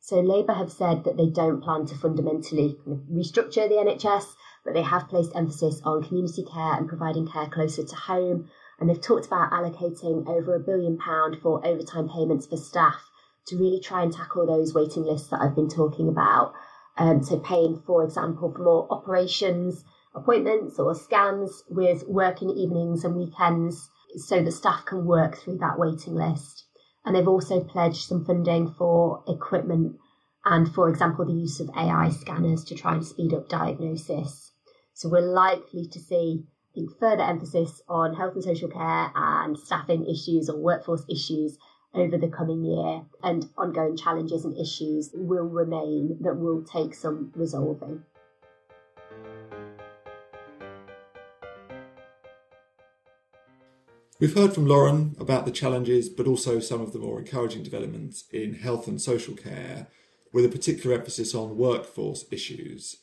So 0.00 0.20
Labour 0.20 0.54
have 0.54 0.72
said 0.72 1.04
that 1.04 1.16
they 1.16 1.28
don't 1.28 1.62
plan 1.62 1.86
to 1.86 1.94
fundamentally 1.94 2.78
restructure 2.86 3.68
the 3.68 3.76
NHS, 3.76 4.24
but 4.64 4.74
they 4.74 4.82
have 4.82 5.08
placed 5.08 5.36
emphasis 5.36 5.80
on 5.84 6.02
community 6.02 6.44
care 6.44 6.74
and 6.74 6.88
providing 6.88 7.28
care 7.28 7.46
closer 7.46 7.84
to 7.84 7.94
home. 7.94 8.50
And 8.80 8.90
they've 8.90 9.00
talked 9.00 9.26
about 9.26 9.52
allocating 9.52 10.26
over 10.26 10.54
a 10.54 10.60
billion 10.60 10.98
pound 10.98 11.40
for 11.42 11.64
overtime 11.64 12.08
payments 12.08 12.46
for 12.46 12.56
staff 12.56 13.08
to 13.46 13.56
really 13.56 13.80
try 13.80 14.02
and 14.02 14.12
tackle 14.12 14.46
those 14.46 14.74
waiting 14.74 15.04
lists 15.04 15.28
that 15.28 15.40
I've 15.40 15.54
been 15.54 15.68
talking 15.68 16.08
about. 16.08 16.54
Um, 16.96 17.22
so 17.22 17.38
paying, 17.38 17.82
for 17.86 18.02
example, 18.02 18.52
for 18.52 18.62
more 18.62 18.88
operations, 18.90 19.84
appointments 20.12 20.78
or 20.80 20.94
scans 20.96 21.62
with 21.68 22.04
working 22.08 22.50
evenings 22.50 23.04
and 23.04 23.14
weekends 23.14 23.90
so 24.16 24.42
that 24.42 24.52
staff 24.52 24.84
can 24.84 25.04
work 25.04 25.36
through 25.36 25.58
that 25.58 25.78
waiting 25.78 26.14
list. 26.14 26.64
And 27.04 27.14
they've 27.14 27.28
also 27.28 27.62
pledged 27.62 28.06
some 28.06 28.24
funding 28.24 28.72
for 28.72 29.22
equipment 29.28 29.96
and, 30.44 30.72
for 30.72 30.88
example, 30.88 31.24
the 31.26 31.32
use 31.32 31.60
of 31.60 31.70
AI 31.76 32.10
scanners 32.10 32.64
to 32.64 32.74
try 32.74 32.94
and 32.94 33.04
speed 33.04 33.34
up 33.34 33.48
diagnosis. 33.48 34.52
So 34.94 35.08
we're 35.08 35.20
likely 35.20 35.86
to 35.86 35.98
see 36.00 36.44
I 36.70 36.74
think, 36.74 36.98
further 36.98 37.22
emphasis 37.22 37.82
on 37.88 38.14
health 38.14 38.34
and 38.34 38.44
social 38.44 38.68
care 38.68 39.10
and 39.14 39.58
staffing 39.58 40.06
issues 40.06 40.48
or 40.48 40.58
workforce 40.58 41.04
issues 41.08 41.58
over 41.94 42.18
the 42.18 42.28
coming 42.28 42.62
year, 42.64 43.02
and 43.22 43.48
ongoing 43.56 43.96
challenges 43.96 44.44
and 44.44 44.56
issues 44.56 45.10
will 45.14 45.44
remain 45.44 46.18
that 46.20 46.36
will 46.36 46.62
take 46.62 46.94
some 46.94 47.32
resolving. 47.34 48.04
We've 54.20 54.34
heard 54.34 54.52
from 54.52 54.66
Lauren 54.66 55.14
about 55.20 55.44
the 55.44 55.52
challenges, 55.52 56.08
but 56.08 56.26
also 56.26 56.58
some 56.58 56.80
of 56.80 56.92
the 56.92 56.98
more 56.98 57.20
encouraging 57.20 57.62
developments 57.62 58.24
in 58.32 58.54
health 58.54 58.88
and 58.88 59.00
social 59.00 59.36
care, 59.36 59.86
with 60.32 60.44
a 60.44 60.48
particular 60.48 60.96
emphasis 60.96 61.36
on 61.36 61.56
workforce 61.56 62.24
issues. 62.32 62.96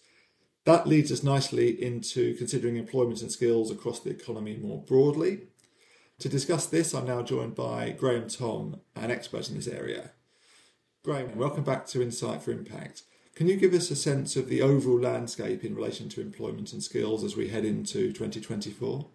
That 0.65 0.88
leads 0.88 1.13
us 1.13 1.24
nicely 1.24 1.81
into 1.81 2.36
considering 2.36 2.75
employment 2.75 3.22
and 3.22 3.31
skills 3.31 3.72
across 3.72 4.01
the 4.01 4.10
economy 4.10 4.57
more 4.57 4.84
broadly. 4.84 5.43
To 6.19 6.27
discuss 6.27 6.65
this, 6.65 6.93
I'm 6.93 7.07
now 7.07 7.22
joined 7.22 7.55
by 7.55 7.91
Graham 7.91 8.27
Thom, 8.27 8.81
an 8.93 9.10
expert 9.10 9.48
in 9.48 9.55
this 9.55 9.69
area. 9.69 10.12
Graham, 11.01 11.38
welcome 11.38 11.63
back 11.63 11.88
to 11.88 12.01
Insight 12.01 12.41
for 12.41 12.51
Impact. 12.51 13.03
Can 13.36 13.48
you 13.48 13.55
give 13.55 13.74
us 13.74 13.89
a 13.89 13.95
sense 13.95 14.36
of 14.36 14.50
the 14.50 14.62
overall 14.62 15.00
landscape 15.00 15.63
in 15.63 15.75
relation 15.75 16.10
to 16.10 16.19
employment 16.19 16.74
and 16.74 16.84
skills 16.84 17.24
as 17.24 17.38
we 17.38 17.48
head 17.48 17.63
into 17.63 18.12
2024? 18.12 19.07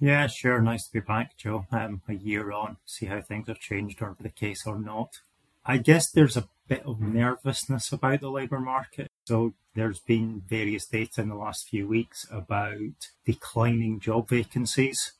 Yeah, 0.00 0.28
sure. 0.28 0.62
Nice 0.62 0.86
to 0.86 0.92
be 0.94 1.00
back, 1.00 1.36
Joe. 1.36 1.66
Um, 1.70 2.00
a 2.08 2.14
year 2.14 2.52
on, 2.52 2.78
see 2.86 3.04
how 3.06 3.20
things 3.20 3.48
have 3.48 3.60
changed 3.60 4.00
or 4.00 4.16
the 4.18 4.30
case 4.30 4.66
or 4.66 4.78
not. 4.78 5.18
I 5.66 5.76
guess 5.76 6.10
there's 6.10 6.38
a 6.38 6.48
bit 6.68 6.82
of 6.86 7.02
nervousness 7.02 7.92
about 7.92 8.20
the 8.20 8.30
labour 8.30 8.60
market. 8.60 9.10
So 9.26 9.52
there's 9.74 10.00
been 10.00 10.42
various 10.48 10.86
data 10.86 11.20
in 11.20 11.28
the 11.28 11.34
last 11.34 11.68
few 11.68 11.86
weeks 11.86 12.26
about 12.30 13.08
declining 13.26 14.00
job 14.00 14.30
vacancies. 14.30 15.12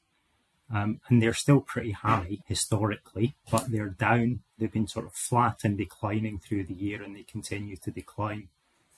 Um, 0.73 1.01
and 1.09 1.21
they're 1.21 1.35
still 1.35 1.61
pretty 1.61 1.91
high 1.91 2.39
historically, 2.47 3.35
but 3.51 3.71
they're 3.71 3.89
down. 3.89 4.41
They've 4.57 4.73
been 4.73 4.89
sort 4.89 5.05
of 5.05 5.13
flat 5.13 5.59
and 5.63 5.77
declining 5.77 6.39
through 6.39 6.65
the 6.65 6.75
year 6.75 7.03
and 7.03 7.15
they 7.15 7.25
continue 7.25 7.77
to 7.77 7.91
decline. 7.91 8.49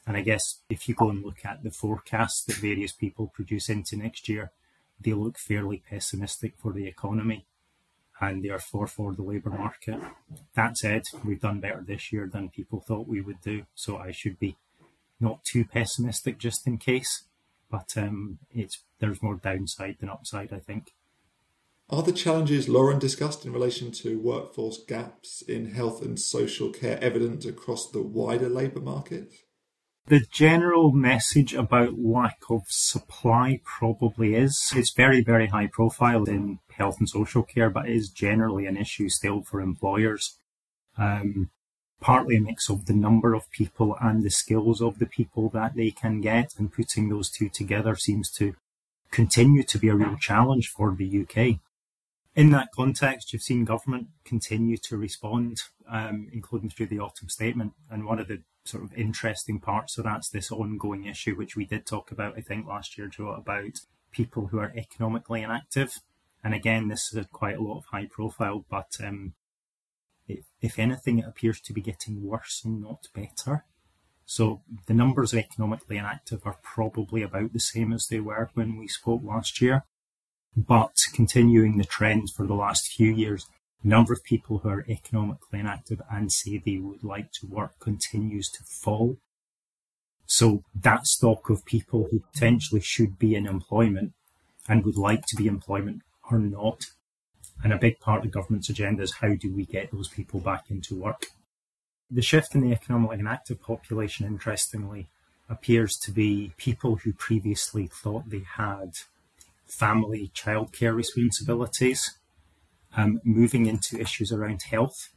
And 0.07 0.17
I 0.17 0.21
guess 0.21 0.61
if 0.69 0.89
you 0.89 0.95
go 0.95 1.11
and 1.11 1.25
look 1.25 1.45
at 1.45 1.65
the 1.65 1.71
forecasts 1.71 2.45
that 2.45 2.57
various 2.57 2.93
people 2.93 3.33
produce 3.35 3.69
into 3.69 3.97
next 3.97 4.29
year, 4.29 4.53
they 5.03 5.13
look 5.13 5.39
fairly 5.39 5.83
pessimistic 5.89 6.55
for 6.59 6.73
the 6.73 6.87
economy. 6.87 7.47
and 8.21 8.45
therefore 8.45 8.87
for 8.87 9.13
the 9.13 9.23
labour 9.23 9.51
market. 9.51 10.01
That 10.55 10.79
said, 10.79 11.03
we've 11.25 11.41
done 11.41 11.59
better 11.61 11.83
this 11.85 12.13
year 12.13 12.31
than 12.33 12.51
people 12.51 12.81
thought 12.81 13.09
we 13.09 13.21
would 13.21 13.41
do, 13.41 13.67
so 13.75 13.97
I 13.97 14.13
should 14.13 14.39
be 14.39 14.57
not 15.19 15.45
too 15.45 15.65
pessimistic 15.65 16.39
just 16.39 16.67
in 16.67 16.79
case. 16.79 17.25
But 17.69 17.95
um, 17.97 18.39
it's 18.51 18.83
there's 19.01 19.23
more 19.23 19.35
downside 19.37 19.97
than 19.99 20.09
upside, 20.11 20.53
I 20.53 20.59
think. 20.61 20.93
Are 21.91 22.03
the 22.03 22.13
challenges 22.13 22.69
Lauren 22.69 22.99
discussed 22.99 23.45
in 23.45 23.53
relation 23.53 23.91
to 23.93 24.19
workforce 24.19 24.79
gaps 24.87 25.43
in 25.43 25.73
health 25.75 26.01
and 26.03 26.19
social 26.19 26.71
care 26.71 26.99
evident 27.03 27.45
across 27.45 27.91
the 27.91 28.03
wider 28.03 28.49
labour 28.49 28.81
market? 28.81 29.33
The 30.07 30.21
general 30.33 30.91
message 30.91 31.55
about 31.55 31.97
lack 31.97 32.39
of 32.51 32.63
supply 32.67 33.61
probably 33.65 34.35
is. 34.35 34.73
It's 34.75 34.93
very, 34.93 35.23
very 35.23 35.47
high 35.47 35.69
profile 35.69 36.25
in 36.25 36.59
health 36.73 36.99
and 36.99 37.09
social 37.09 37.45
care, 37.45 37.71
but 37.71 37.89
is 37.89 38.09
generally 38.09 38.67
an 38.67 38.77
issue 38.77 39.09
still 39.09 39.43
for 39.43 39.61
employers. 39.61 40.39
Um, 40.99 41.51
partly 42.01 42.37
a 42.37 42.41
mix 42.41 42.69
of 42.69 42.87
the 42.87 42.95
number 42.95 43.33
of 43.33 43.49
people 43.53 43.97
and 44.01 44.25
the 44.25 44.31
skills 44.31 44.83
of 44.83 44.99
the 44.99 45.07
people 45.07 45.49
that 45.51 45.77
they 45.77 45.93
can 45.93 46.21
get, 46.21 46.51
and 46.59 46.73
putting 46.73 47.09
those 47.09 47.31
two 47.31 47.49
together 47.49 47.95
seems 47.95 48.29
to 48.33 48.57
continue 49.13 49.63
to 49.63 49.79
be 49.79 49.89
a 49.89 49.95
real 49.95 50.17
challenge 50.17 50.69
for 50.69 50.93
the 50.97 51.23
UK. 51.23 51.61
In 52.35 52.51
that 52.51 52.69
context, 52.75 53.33
you've 53.33 53.43
seen 53.43 53.65
government 53.65 54.09
continue 54.25 54.79
to 54.89 54.97
respond, 54.97 55.59
um, 55.89 56.29
including 56.33 56.71
through 56.71 56.87
the 56.87 56.99
autumn 56.99 57.29
statement. 57.29 57.75
And 57.89 58.05
one 58.05 58.19
of 58.19 58.27
the 58.27 58.43
sort 58.65 58.85
of 58.85 58.95
interesting 58.95 59.61
part. 59.61 59.91
So 59.91 60.03
that's 60.03 60.29
this 60.29 60.53
ongoing 60.53 61.05
issue, 61.05 61.35
which 61.35 61.57
we 61.57 61.65
did 61.65 61.87
talk 61.87 62.11
about, 62.11 62.37
I 62.37 62.41
think, 62.41 62.67
last 62.67 62.97
year, 62.97 63.09
Joe, 63.09 63.31
about 63.31 63.81
people 64.13 64.49
who 64.49 64.59
are 64.59 64.73
economically 64.77 65.43
inactive. 65.43 65.95
And 66.45 66.55
again, 66.55 66.89
this 66.89 67.13
is 67.13 67.27
quite 67.33 67.57
a 67.57 67.63
lot 67.63 67.79
of 67.79 67.85
high 67.87 68.07
profile, 68.11 68.65
but 68.69 68.97
um, 69.03 69.35
if, 70.27 70.45
if 70.61 70.79
anything, 70.79 71.19
it 71.19 71.27
appears 71.27 71.61
to 71.63 71.73
be 71.73 71.81
getting 71.81 72.23
worse 72.23 72.63
and 72.65 72.81
not 72.81 73.09
better. 73.15 73.65
So 74.25 74.63
the 74.87 74.95
numbers 74.95 75.33
of 75.33 75.41
economically 75.41 75.99
inactive 75.99 76.43
are 76.45 76.59
probably 76.63 77.23
about 77.23 77.53
the 77.53 77.61
same 77.61 77.93
as 77.93 78.07
they 78.07 78.21
were 78.21 78.51
when 78.55 78.77
we 78.77 78.89
spoke 78.89 79.23
last 79.25 79.61
year. 79.61 79.85
But 80.57 80.97
continuing 81.13 81.79
the 81.79 81.85
trend 81.85 82.31
for 82.31 82.47
the 82.47 82.55
last 82.55 82.93
few 82.93 83.13
years, 83.13 83.47
number 83.85 84.13
of 84.13 84.23
people 84.25 84.59
who 84.59 84.69
are 84.69 84.85
economically 84.89 85.61
inactive 85.61 86.01
and 86.11 86.33
say 86.33 86.59
they 86.59 86.79
would 86.79 87.03
like 87.03 87.33
to 87.33 87.47
work 87.47 87.79
continues 87.81 88.49
to 88.51 88.63
fall. 88.65 89.17
So 90.27 90.63
that 90.75 91.07
stock 91.07 91.51
of 91.51 91.65
people 91.65 92.09
who 92.11 92.21
potentially 92.33 92.81
should 92.81 93.19
be 93.19 93.35
in 93.35 93.47
employment 93.47 94.13
and 94.69 94.85
would 94.85 94.97
like 94.97 95.27
to 95.27 95.37
be 95.37 95.47
employment 95.47 96.03
are 96.31 96.39
not. 96.39 96.85
And 97.63 97.73
a 97.73 97.79
big 97.79 98.01
part 98.01 98.19
of 98.19 98.25
the 98.25 98.31
government's 98.31 98.71
agenda 98.71 99.03
is 99.03 99.17
how 99.17 99.35
do 99.35 99.53
we 99.53 99.65
get 99.65 99.93
those 99.93 100.09
people 100.09 100.41
back 100.41 100.71
into 100.71 100.95
work? 100.95 101.27
The 102.11 102.23
shift 102.23 102.55
in 102.55 102.61
the 102.61 102.73
economically 102.73 103.21
inactive 103.21 103.61
population, 103.61 104.27
interestingly, 104.27 105.09
appears 105.49 105.97
to 105.99 106.11
be 106.11 106.53
people 106.57 106.97
who 106.97 107.13
previously 107.13 107.87
thought 107.87 108.31
they 108.31 108.45
had 108.57 108.93
family 109.67 110.31
childcare 110.35 110.95
responsibilities 110.95 112.19
um, 112.97 113.21
moving 113.25 113.67
into 113.67 114.01
issues 114.01 114.33
around 114.33 114.63
health. 114.63 115.11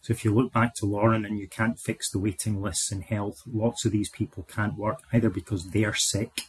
So 0.00 0.12
if 0.12 0.24
you 0.24 0.32
look 0.32 0.52
back 0.52 0.74
to 0.76 0.86
Lauren 0.86 1.24
and 1.24 1.38
you 1.38 1.48
can't 1.48 1.78
fix 1.78 2.10
the 2.10 2.18
waiting 2.18 2.62
lists 2.62 2.92
in 2.92 3.02
health, 3.02 3.36
lots 3.46 3.84
of 3.84 3.92
these 3.92 4.08
people 4.08 4.44
can't 4.44 4.78
work 4.78 5.00
either 5.12 5.28
because 5.28 5.70
they're 5.70 5.94
sick 5.94 6.42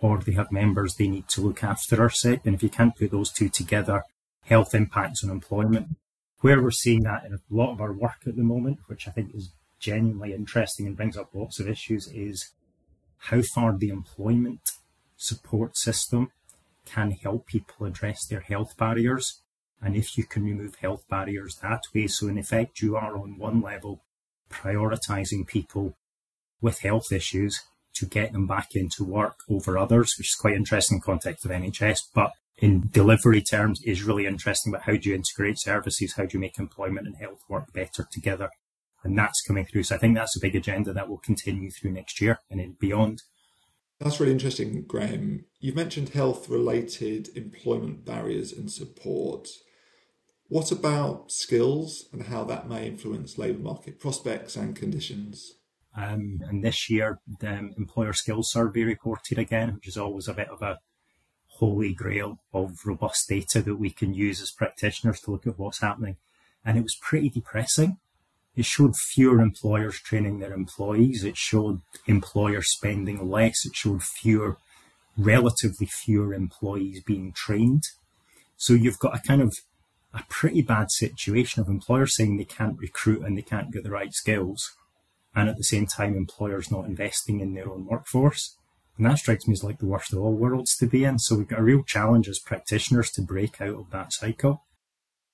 or 0.00 0.18
they 0.18 0.32
have 0.32 0.52
members 0.52 0.94
they 0.94 1.08
need 1.08 1.28
to 1.28 1.40
look 1.40 1.62
after 1.62 2.02
are 2.02 2.10
sick. 2.10 2.40
And 2.44 2.54
if 2.54 2.62
you 2.62 2.68
can't 2.68 2.96
put 2.96 3.10
those 3.10 3.32
two 3.32 3.48
together, 3.48 4.02
health 4.42 4.74
impacts 4.74 5.22
on 5.24 5.30
employment. 5.30 5.96
Where 6.40 6.62
we're 6.62 6.70
seeing 6.70 7.02
that 7.02 7.24
in 7.24 7.34
a 7.34 7.40
lot 7.50 7.72
of 7.72 7.80
our 7.80 7.92
work 7.92 8.18
at 8.26 8.36
the 8.36 8.42
moment, 8.42 8.78
which 8.86 9.08
I 9.08 9.10
think 9.10 9.34
is 9.34 9.50
genuinely 9.80 10.32
interesting 10.34 10.86
and 10.86 10.96
brings 10.96 11.16
up 11.16 11.30
lots 11.34 11.58
of 11.58 11.68
issues, 11.68 12.08
is 12.08 12.50
how 13.18 13.42
far 13.42 13.76
the 13.76 13.88
employment 13.88 14.60
support 15.16 15.76
system 15.76 16.30
can 16.84 17.10
help 17.10 17.46
people 17.46 17.86
address 17.86 18.24
their 18.24 18.40
health 18.40 18.76
barriers 18.76 19.40
and 19.80 19.96
if 19.96 20.18
you 20.18 20.24
can 20.24 20.44
remove 20.44 20.76
health 20.76 21.04
barriers 21.08 21.56
that 21.62 21.82
way, 21.94 22.06
so 22.06 22.28
in 22.28 22.38
effect, 22.38 22.80
you 22.80 22.96
are 22.96 23.16
on 23.16 23.38
one 23.38 23.60
level 23.60 24.04
prioritizing 24.50 25.46
people 25.46 25.96
with 26.60 26.80
health 26.80 27.12
issues 27.12 27.62
to 27.94 28.06
get 28.06 28.32
them 28.32 28.46
back 28.46 28.74
into 28.74 29.04
work 29.04 29.40
over 29.48 29.78
others, 29.78 30.14
which 30.18 30.30
is 30.30 30.34
quite 30.34 30.54
interesting 30.54 30.96
in 30.96 31.02
context 31.02 31.44
of 31.44 31.50
NHS, 31.50 32.00
but 32.14 32.32
in 32.58 32.88
delivery 32.92 33.40
terms 33.40 33.80
is 33.84 34.02
really 34.02 34.26
interesting 34.26 34.72
about 34.72 34.84
how 34.84 34.96
do 34.96 35.08
you 35.08 35.14
integrate 35.14 35.58
services, 35.58 36.14
how 36.16 36.24
do 36.24 36.30
you 36.32 36.40
make 36.40 36.58
employment 36.58 37.06
and 37.06 37.16
health 37.16 37.42
work 37.48 37.72
better 37.72 38.06
together. 38.10 38.50
And 39.04 39.16
that's 39.16 39.40
coming 39.42 39.64
through. 39.64 39.84
So 39.84 39.94
I 39.94 39.98
think 39.98 40.16
that's 40.16 40.36
a 40.36 40.40
big 40.40 40.56
agenda 40.56 40.92
that 40.92 41.08
will 41.08 41.18
continue 41.18 41.70
through 41.70 41.92
next 41.92 42.20
year 42.20 42.40
and 42.50 42.78
beyond. 42.78 43.22
That's 44.00 44.20
really 44.20 44.32
interesting, 44.32 44.82
Graham. 44.82 45.44
You've 45.60 45.76
mentioned 45.76 46.10
health 46.10 46.48
related 46.48 47.36
employment 47.36 48.04
barriers 48.04 48.52
and 48.52 48.70
support. 48.70 49.48
What 50.48 50.72
about 50.72 51.30
skills 51.30 52.08
and 52.10 52.22
how 52.22 52.42
that 52.44 52.68
may 52.68 52.86
influence 52.86 53.36
labour 53.36 53.58
market 53.58 54.00
prospects 54.00 54.56
and 54.56 54.74
conditions? 54.74 55.52
Um, 55.94 56.40
and 56.48 56.64
this 56.64 56.88
year, 56.88 57.18
the 57.40 57.70
Employer 57.76 58.14
Skills 58.14 58.50
Survey 58.50 58.84
reported 58.84 59.38
again, 59.38 59.74
which 59.74 59.86
is 59.86 59.98
always 59.98 60.26
a 60.26 60.32
bit 60.32 60.48
of 60.48 60.62
a 60.62 60.78
holy 61.58 61.92
grail 61.92 62.38
of 62.54 62.86
robust 62.86 63.28
data 63.28 63.60
that 63.60 63.76
we 63.76 63.90
can 63.90 64.14
use 64.14 64.40
as 64.40 64.50
practitioners 64.50 65.20
to 65.20 65.32
look 65.32 65.46
at 65.46 65.58
what's 65.58 65.80
happening. 65.80 66.16
And 66.64 66.78
it 66.78 66.82
was 66.82 66.96
pretty 67.00 67.28
depressing. 67.28 67.98
It 68.56 68.64
showed 68.64 68.96
fewer 68.96 69.40
employers 69.40 70.00
training 70.00 70.38
their 70.38 70.54
employees. 70.54 71.24
It 71.24 71.36
showed 71.36 71.82
employers 72.06 72.72
spending 72.72 73.28
less. 73.28 73.66
It 73.66 73.74
showed 73.74 74.02
fewer, 74.02 74.56
relatively 75.16 75.86
fewer 75.86 76.32
employees 76.32 77.02
being 77.02 77.32
trained. 77.32 77.84
So 78.56 78.72
you've 78.72 78.98
got 78.98 79.16
a 79.16 79.20
kind 79.20 79.42
of 79.42 79.54
a 80.14 80.22
pretty 80.28 80.62
bad 80.62 80.90
situation 80.90 81.60
of 81.60 81.68
employers 81.68 82.16
saying 82.16 82.36
they 82.36 82.44
can't 82.44 82.78
recruit 82.78 83.22
and 83.22 83.36
they 83.36 83.42
can't 83.42 83.72
get 83.72 83.84
the 83.84 83.90
right 83.90 84.12
skills, 84.12 84.74
and 85.34 85.48
at 85.48 85.56
the 85.56 85.64
same 85.64 85.86
time, 85.86 86.16
employers 86.16 86.70
not 86.70 86.86
investing 86.86 87.40
in 87.40 87.54
their 87.54 87.70
own 87.70 87.86
workforce. 87.86 88.56
And 88.96 89.06
that 89.06 89.18
strikes 89.18 89.46
me 89.46 89.52
as 89.52 89.62
like 89.62 89.78
the 89.78 89.86
worst 89.86 90.12
of 90.12 90.18
all 90.18 90.32
worlds 90.32 90.76
to 90.78 90.86
be 90.86 91.04
in. 91.04 91.20
So 91.20 91.36
we've 91.36 91.46
got 91.46 91.60
a 91.60 91.62
real 91.62 91.84
challenge 91.84 92.28
as 92.28 92.40
practitioners 92.40 93.10
to 93.12 93.22
break 93.22 93.60
out 93.60 93.76
of 93.76 93.90
that 93.90 94.12
cycle. 94.12 94.64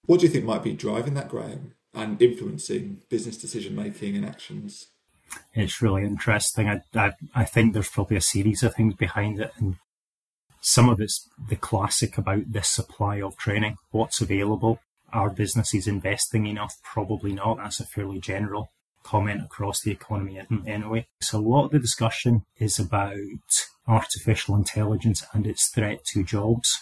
What 0.04 0.20
do 0.20 0.26
you 0.26 0.32
think 0.32 0.44
might 0.44 0.62
be 0.62 0.74
driving 0.74 1.14
that, 1.14 1.30
Graham, 1.30 1.72
and 1.94 2.20
influencing 2.20 3.00
business 3.08 3.38
decision 3.38 3.74
making 3.74 4.16
and 4.16 4.26
actions? 4.26 4.88
It's 5.54 5.80
really 5.80 6.02
interesting. 6.02 6.68
I, 6.68 6.82
I, 6.94 7.12
I 7.34 7.44
think 7.44 7.72
there's 7.72 7.88
probably 7.88 8.18
a 8.18 8.20
series 8.20 8.62
of 8.62 8.74
things 8.74 8.94
behind 8.94 9.40
it, 9.40 9.52
and 9.56 9.76
some 10.66 10.88
of 10.88 10.98
it's 10.98 11.28
the 11.50 11.56
classic 11.56 12.16
about 12.16 12.50
the 12.50 12.62
supply 12.62 13.20
of 13.20 13.36
training, 13.36 13.76
what's 13.90 14.22
available. 14.22 14.80
Are 15.12 15.28
businesses 15.28 15.86
investing 15.86 16.46
enough? 16.46 16.74
Probably 16.82 17.34
not. 17.34 17.58
That's 17.58 17.80
a 17.80 17.86
fairly 17.86 18.18
general 18.18 18.70
comment 19.02 19.42
across 19.44 19.82
the 19.82 19.90
economy 19.90 20.40
anyway. 20.66 21.06
So 21.20 21.38
a 21.38 21.40
lot 21.40 21.66
of 21.66 21.72
the 21.72 21.78
discussion 21.78 22.44
is 22.56 22.78
about 22.78 23.14
artificial 23.86 24.56
intelligence 24.56 25.22
and 25.34 25.46
its 25.46 25.68
threat 25.68 26.02
to 26.06 26.24
jobs. 26.24 26.80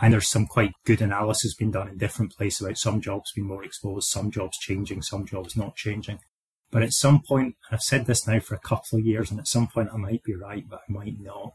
And 0.00 0.12
there's 0.12 0.30
some 0.30 0.46
quite 0.46 0.72
good 0.84 1.02
analysis 1.02 1.54
being 1.54 1.72
done 1.72 1.88
in 1.88 1.98
different 1.98 2.36
places 2.36 2.60
about 2.60 2.78
some 2.78 3.00
jobs 3.00 3.32
being 3.34 3.48
more 3.48 3.64
exposed, 3.64 4.08
some 4.08 4.30
jobs 4.30 4.56
changing, 4.58 5.02
some 5.02 5.26
jobs 5.26 5.56
not 5.56 5.74
changing. 5.74 6.20
But 6.70 6.84
at 6.84 6.92
some 6.92 7.20
point, 7.20 7.56
I've 7.72 7.82
said 7.82 8.06
this 8.06 8.26
now 8.26 8.38
for 8.38 8.54
a 8.54 8.60
couple 8.60 8.98
of 8.98 9.04
years, 9.04 9.32
and 9.32 9.40
at 9.40 9.48
some 9.48 9.66
point 9.66 9.90
I 9.92 9.96
might 9.96 10.22
be 10.22 10.34
right, 10.34 10.64
but 10.68 10.80
I 10.88 10.92
might 10.92 11.20
not 11.20 11.54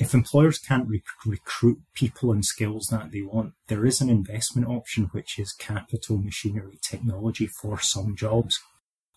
if 0.00 0.14
employers 0.14 0.58
can't 0.58 0.88
rec- 0.88 1.02
recruit 1.26 1.78
people 1.94 2.32
and 2.32 2.42
skills 2.42 2.86
that 2.90 3.12
they 3.12 3.20
want, 3.20 3.52
there 3.68 3.84
is 3.84 4.00
an 4.00 4.08
investment 4.08 4.66
option, 4.66 5.10
which 5.12 5.38
is 5.38 5.52
capital, 5.52 6.16
machinery, 6.16 6.78
technology 6.80 7.46
for 7.46 7.78
some 7.78 8.16
jobs. 8.16 8.58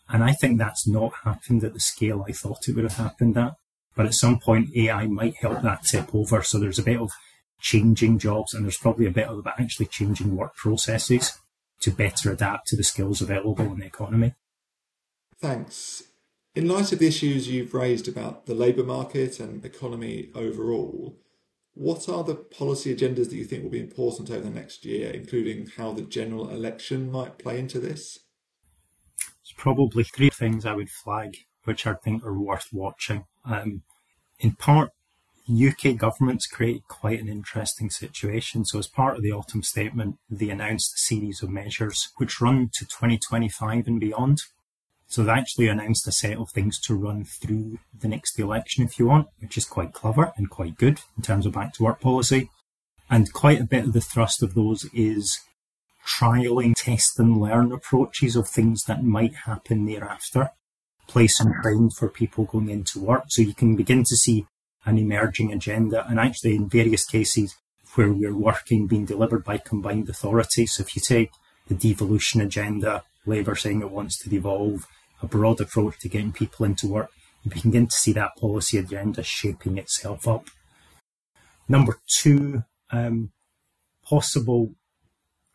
And 0.10 0.22
I 0.22 0.34
think 0.34 0.60
that's 0.60 0.86
not 0.86 1.14
happened 1.24 1.64
at 1.64 1.74
the 1.74 1.80
scale 1.80 2.26
I 2.28 2.34
thought 2.34 2.68
it 2.68 2.76
would 2.76 2.84
have 2.84 2.98
happened 2.98 3.38
at. 3.38 3.54
But 3.96 4.08
at 4.08 4.14
some 4.14 4.40
point, 4.40 4.76
AI 4.76 5.08
might 5.08 5.38
help 5.38 5.62
that 5.62 5.86
tip 5.86 6.14
over. 6.14 6.42
So 6.42 6.60
there's 6.60 6.80
a 6.80 6.84
bit 6.84 7.00
of 7.00 7.12
changing 7.62 8.20
jobs 8.20 8.54
and 8.54 8.66
there's 8.66 8.78
probably 8.78 9.06
a 9.06 9.12
bit 9.12 9.30
of 9.30 9.48
actually 9.48 9.86
changing 9.86 10.36
work 10.36 10.54
processes 10.58 11.40
to 11.80 11.92
better 11.92 12.30
adapt 12.30 12.68
to 12.68 12.76
the 12.76 12.84
skills 12.84 13.22
available 13.22 13.72
in 13.72 13.80
the 13.80 13.86
economy. 13.86 14.34
Thanks. 15.40 16.04
In 16.56 16.68
light 16.68 16.92
of 16.92 17.00
the 17.00 17.08
issues 17.08 17.48
you've 17.48 17.74
raised 17.74 18.08
about 18.08 18.46
the 18.46 18.54
labour 18.54 18.84
market 18.84 19.40
and 19.40 19.66
economy 19.66 20.30
overall, 20.36 21.18
what 21.74 22.08
are 22.08 22.24
the 22.24 22.36
policy 22.36 22.96
agendas 22.96 23.30
that 23.30 23.36
you 23.36 23.46
think 23.46 23.64
will 23.64 23.72
be 23.72 23.80
important 23.80 24.30
over 24.30 24.42
the 24.42 24.52
next 24.52 24.86
year, 24.86 25.10
including 25.10 25.72
how 25.78 25.94
the 25.94 26.04
general 26.04 26.50
election 26.50 27.12
might 27.12 27.40
play 27.40 27.58
into 27.58 27.80
this? 27.80 28.20
There's 29.18 29.56
probably 29.58 30.04
three 30.04 30.30
things 30.30 30.64
I 30.64 30.76
would 30.76 30.92
flag 30.92 31.38
which 31.64 31.88
I 31.88 31.96
think 31.96 32.24
are 32.24 32.38
worth 32.38 32.68
watching. 32.72 33.26
Um, 33.46 33.82
in 34.40 34.52
part, 34.52 34.92
UK 35.50 35.98
government's 35.98 36.46
created 36.46 36.88
quite 36.88 37.20
an 37.20 37.30
interesting 37.30 37.90
situation. 37.90 38.64
So, 38.66 38.78
as 38.78 38.88
part 38.88 39.18
of 39.18 39.24
the 39.24 39.32
autumn 39.32 39.64
statement, 39.64 40.18
they 40.30 40.50
announced 40.50 40.94
a 40.94 40.98
series 41.00 41.42
of 41.42 41.50
measures 41.50 42.10
which 42.18 42.40
run 42.40 42.70
to 42.74 42.86
2025 42.86 43.88
and 43.88 44.00
beyond. 44.00 44.44
So, 45.14 45.22
they've 45.22 45.30
actually 45.30 45.68
announced 45.68 46.08
a 46.08 46.12
set 46.12 46.38
of 46.38 46.50
things 46.50 46.80
to 46.82 46.96
run 46.96 47.24
through 47.24 47.78
the 47.98 48.08
next 48.08 48.40
election, 48.40 48.84
if 48.84 48.98
you 48.98 49.06
want, 49.06 49.28
which 49.40 49.60
is 49.60 49.66
quite 49.66 49.94
clever 49.94 50.34
and 50.38 50.50
quite 50.50 50.76
good 50.76 51.02
in 51.16 51.22
terms 51.22 51.46
of 51.46 51.54
back 51.54 51.74
to 51.74 51.84
work 51.84 52.02
policy. 52.02 52.50
And 53.12 53.32
quite 53.32 53.62
a 53.62 53.66
bit 53.66 53.84
of 53.84 53.94
the 53.94 54.02
thrust 54.02 54.42
of 54.42 54.56
those 54.56 54.86
is 54.92 55.40
trialing, 56.04 56.74
test 56.76 57.20
and 57.20 57.40
learn 57.40 57.72
approaches 57.72 58.36
of 58.36 58.48
things 58.48 58.86
that 58.86 59.04
might 59.04 59.36
happen 59.46 59.86
thereafter. 59.86 60.50
Place 61.08 61.40
and 61.40 61.54
train 61.62 61.92
for 61.92 62.10
people 62.10 62.46
going 62.46 62.70
into 62.70 63.00
work. 63.00 63.26
So 63.28 63.44
you 63.44 63.54
can 63.54 63.76
begin 63.76 64.04
to 64.06 64.16
see 64.16 64.48
an 64.84 64.98
emerging 64.98 65.54
agenda. 65.54 66.08
And 66.08 66.20
actually, 66.20 66.56
in 66.56 66.70
various 66.70 67.06
cases 67.06 67.56
where 67.94 68.12
we're 68.12 68.36
working 68.36 68.88
being 68.88 69.06
delivered 69.06 69.44
by 69.44 69.60
combined 69.60 70.10
authority. 70.10 70.66
So 70.66 70.82
if 70.82 70.96
you 70.96 71.02
take 71.06 71.30
the 71.68 71.76
devolution 71.76 72.42
agenda, 72.42 73.04
Labour 73.28 73.56
saying 73.56 73.82
it 73.82 73.92
wants 73.92 74.18
to 74.20 74.30
devolve, 74.30 74.88
a 75.24 75.28
broad 75.28 75.62
approach 75.62 76.00
to 76.00 76.10
getting 76.10 76.34
people 76.34 76.66
into 76.66 76.88
work, 76.88 77.10
you 77.44 77.52
begin 77.52 77.88
to 77.88 77.96
see 77.96 78.14
that 78.14 78.36
policy 78.38 78.78
agenda 78.78 79.24
shaping 79.24 79.78
itself 79.78 80.28
up. 80.28 80.50
Number 81.68 82.00
two, 82.08 82.64
um, 82.92 83.32
possible 84.04 84.76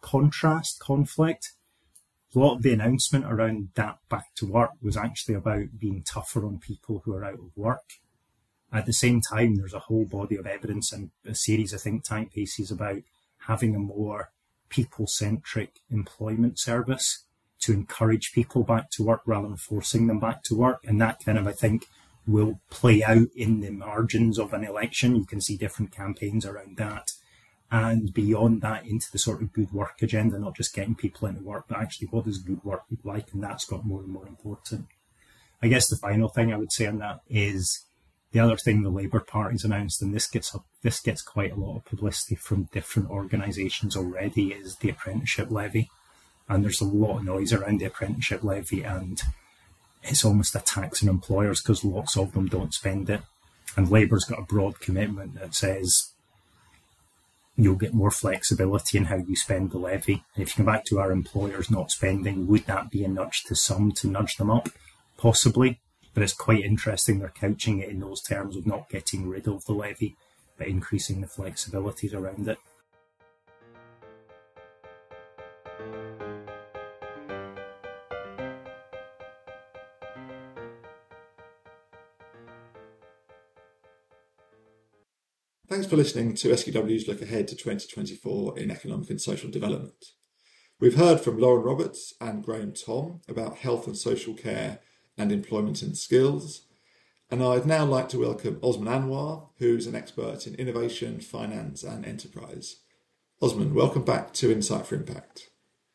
contrast, 0.01 0.81
conflict. 0.81 1.53
A 2.35 2.39
lot 2.39 2.57
of 2.57 2.63
the 2.63 2.73
announcement 2.73 3.25
around 3.25 3.69
that 3.75 3.99
back 4.09 4.35
to 4.37 4.47
work 4.47 4.71
was 4.83 4.97
actually 4.97 5.35
about 5.35 5.79
being 5.79 6.03
tougher 6.03 6.45
on 6.45 6.59
people 6.59 7.03
who 7.05 7.15
are 7.15 7.25
out 7.25 7.35
of 7.35 7.57
work. 7.57 7.85
At 8.73 8.85
the 8.85 8.93
same 8.93 9.21
time, 9.23 9.57
there's 9.57 9.73
a 9.73 9.79
whole 9.79 10.05
body 10.05 10.37
of 10.37 10.47
evidence 10.47 10.93
and 10.93 11.11
a 11.27 11.35
series 11.35 11.73
of 11.73 11.81
think 11.81 12.05
tank 12.05 12.33
pieces 12.33 12.71
about 12.71 13.03
having 13.47 13.75
a 13.75 13.79
more 13.79 14.31
people 14.69 15.07
centric 15.07 15.81
employment 15.91 16.59
service 16.59 17.25
to 17.61 17.73
encourage 17.73 18.33
people 18.33 18.63
back 18.63 18.91
to 18.91 19.05
work 19.05 19.23
rather 19.27 19.49
than 19.49 19.57
forcing 19.57 20.07
them 20.07 20.21
back 20.21 20.43
to 20.45 20.57
work. 20.57 20.81
And 20.85 21.01
that 21.01 21.25
kind 21.25 21.39
of, 21.39 21.47
I 21.47 21.53
think, 21.53 21.87
will 22.27 22.61
play 22.71 23.03
out 23.03 23.29
in 23.35 23.61
the 23.61 23.71
margins 23.71 24.39
of 24.39 24.53
an 24.53 24.65
election. 24.65 25.17
You 25.17 25.25
can 25.25 25.41
see 25.41 25.57
different 25.57 25.93
campaigns 25.93 26.45
around 26.45 26.77
that. 26.77 27.11
And 27.71 28.15
beyond 28.15 28.63
that, 28.63 28.87
into 28.87 29.07
the 29.13 29.19
sort 29.19 29.43
of 29.43 29.53
good 29.53 29.73
work 29.73 30.01
agenda, 30.01 30.39
not 30.39 30.57
just 30.57 30.75
getting 30.75 30.95
people 30.95 31.29
into 31.29 31.43
work, 31.43 31.67
but 31.69 31.79
actually 31.79 32.09
what 32.09 32.25
does 32.25 32.39
good 32.39 32.65
work 32.65 32.83
look 32.91 33.05
like? 33.05 33.33
And 33.33 33.43
that's 33.43 33.67
got 33.67 33.85
more 33.85 34.01
and 34.01 34.09
more 34.09 34.27
important. 34.27 34.87
I 35.63 35.69
guess 35.69 35.89
the 35.89 35.97
final 35.97 36.29
thing 36.29 36.53
I 36.53 36.57
would 36.57 36.73
say 36.73 36.87
on 36.87 36.99
that 36.99 37.21
is 37.29 37.85
the 38.33 38.41
other 38.41 38.57
thing 38.57 38.83
the 38.83 38.91
Labour 38.91 39.21
Party's 39.21 39.65
announced, 39.65 40.01
and 40.03 40.15
this 40.15 40.29
gets 40.29 40.55
this 40.83 41.01
gets 41.01 41.23
quite 41.23 41.53
a 41.53 41.57
lot 41.57 41.77
of 41.77 41.85
publicity 41.85 42.37
from 42.37 42.69
different 42.73 43.11
organisations 43.11 43.97
already, 43.97 44.53
is 44.53 44.77
the 44.77 44.91
apprenticeship 44.91 45.51
levy, 45.51 45.91
and 46.49 46.65
there's 46.65 46.81
a 46.81 46.85
lot 46.85 47.19
of 47.19 47.25
noise 47.25 47.53
around 47.53 47.81
the 47.81 47.87
apprenticeship 47.87 48.43
levy, 48.43 48.83
and 48.83 49.21
it's 50.03 50.25
almost 50.25 50.55
a 50.55 50.61
tax 50.61 51.03
on 51.03 51.09
employers 51.09 51.61
because 51.61 51.85
lots 51.85 52.17
of 52.17 52.33
them 52.33 52.47
don't 52.47 52.75
spend 52.75 53.11
it, 53.11 53.23
and 53.77 53.91
Labour's 53.91 54.25
got 54.25 54.41
a 54.41 54.43
broad 54.43 54.81
commitment 54.81 55.35
that 55.35 55.55
says 55.55 56.13
you'll 57.57 57.75
get 57.75 57.93
more 57.93 58.11
flexibility 58.11 58.97
in 58.97 59.07
how 59.07 59.17
you 59.17 59.35
spend 59.35 59.73
the 59.73 59.79
levy. 59.79 60.23
If 60.37 60.51
you 60.51 60.65
come 60.65 60.67
back 60.67 60.85
to 60.87 61.01
our 61.01 61.11
employers 61.11 61.71
not 61.71 61.91
spending, 61.91 62.47
would 62.47 62.67
that 62.67 62.89
be 62.91 63.03
a 63.03 63.09
nudge 63.09 63.43
to 63.45 63.57
some 63.57 63.91
to 63.93 64.07
nudge 64.07 64.37
them 64.37 64.49
up? 64.49 64.69
Possibly, 65.17 65.81
but 66.15 66.23
it's 66.23 66.33
quite 66.33 66.65
interesting 66.65 67.19
they're 67.19 67.29
couching 67.35 67.81
it 67.81 67.89
in 67.89 67.99
those 67.99 68.23
terms 68.23 68.57
of 68.57 68.67
not 68.67 68.89
getting 68.89 69.29
rid 69.29 69.49
of 69.49 69.65
the 69.65 69.73
levy, 69.73 70.15
but 70.57 70.69
increasing 70.69 71.21
the 71.21 71.27
flexibilities 71.27 72.15
around 72.15 72.47
it. 72.49 72.59
Thanks 85.79 85.91
for 85.91 85.97
listening 85.97 86.35
to 86.35 86.49
SQW's 86.49 87.07
look 87.07 87.23
ahead 87.23 87.47
to 87.47 87.55
2024 87.55 88.59
in 88.59 88.73
economic 88.73 89.11
and 89.11 89.21
social 89.21 89.49
development. 89.49 90.07
We've 90.81 90.97
heard 90.97 91.21
from 91.21 91.39
Lauren 91.39 91.63
Roberts 91.63 92.15
and 92.21 92.43
Graham 92.43 92.73
Thom 92.73 93.21
about 93.29 93.59
health 93.59 93.87
and 93.87 93.97
social 93.97 94.35
care 94.35 94.81
and 95.17 95.31
employment 95.31 95.81
and 95.83 95.97
skills. 95.97 96.63
And 97.31 97.45
I'd 97.45 97.65
now 97.65 97.85
like 97.85 98.09
to 98.09 98.19
welcome 98.19 98.59
Osman 98.61 98.89
Anwar, 98.89 99.51
who's 99.59 99.87
an 99.87 99.95
expert 99.95 100.49
in 100.49 100.57
innovation, 100.57 101.21
finance, 101.21 101.85
and 101.85 102.05
enterprise. 102.05 102.81
Osman, 103.41 103.73
welcome 103.73 104.05
back 104.05 104.33
to 104.33 104.51
Insight 104.51 104.85
for 104.85 104.97
Impact. 104.97 105.49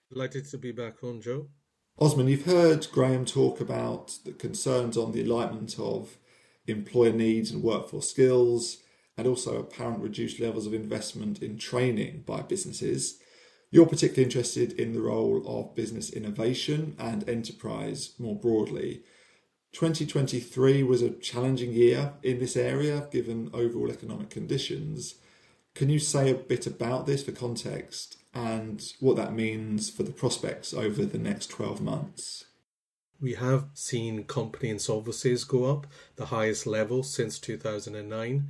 Delighted 0.09 0.49
to 0.51 0.57
be 0.57 0.71
back 0.71 1.03
on, 1.03 1.19
Joe. 1.19 1.49
Osman, 1.99 2.29
you've 2.29 2.45
heard 2.45 2.87
Graham 2.93 3.25
talk 3.25 3.59
about 3.59 4.17
the 4.23 4.31
concerns 4.31 4.95
on 4.95 5.11
the 5.11 5.23
alignment 5.23 5.77
of 5.77 6.15
employer 6.67 7.11
needs 7.11 7.51
and 7.51 7.61
workforce 7.61 8.09
skills, 8.09 8.77
and 9.17 9.27
also 9.27 9.57
apparent 9.57 9.99
reduced 9.99 10.39
levels 10.39 10.65
of 10.65 10.73
investment 10.73 11.41
in 11.41 11.57
training 11.57 12.23
by 12.25 12.41
businesses. 12.41 13.19
You're 13.71 13.85
particularly 13.85 14.23
interested 14.23 14.73
in 14.73 14.93
the 14.93 15.01
role 15.01 15.43
of 15.45 15.75
business 15.75 16.09
innovation 16.09 16.95
and 16.99 17.27
enterprise 17.27 18.13
more 18.19 18.35
broadly. 18.35 19.03
2023 19.73 20.83
was 20.83 21.01
a 21.01 21.09
challenging 21.09 21.73
year 21.73 22.13
in 22.21 22.39
this 22.39 22.55
area 22.55 23.07
given 23.11 23.49
overall 23.53 23.91
economic 23.91 24.29
conditions. 24.29 25.15
Can 25.73 25.89
you 25.89 25.97
say 25.97 26.29
a 26.29 26.35
bit 26.35 26.67
about 26.67 27.07
this 27.07 27.23
for 27.23 27.31
context 27.31 28.17
and 28.33 28.83
what 28.99 29.15
that 29.15 29.33
means 29.33 29.89
for 29.89 30.03
the 30.03 30.11
prospects 30.11 30.73
over 30.73 31.03
the 31.03 31.17
next 31.17 31.47
12 31.47 31.81
months? 31.81 32.45
We 33.19 33.33
have 33.33 33.67
seen 33.73 34.25
company 34.25 34.71
insolvencies 34.71 35.47
go 35.47 35.65
up, 35.65 35.87
the 36.17 36.25
highest 36.25 36.67
level 36.67 37.01
since 37.01 37.39
2009. 37.39 38.49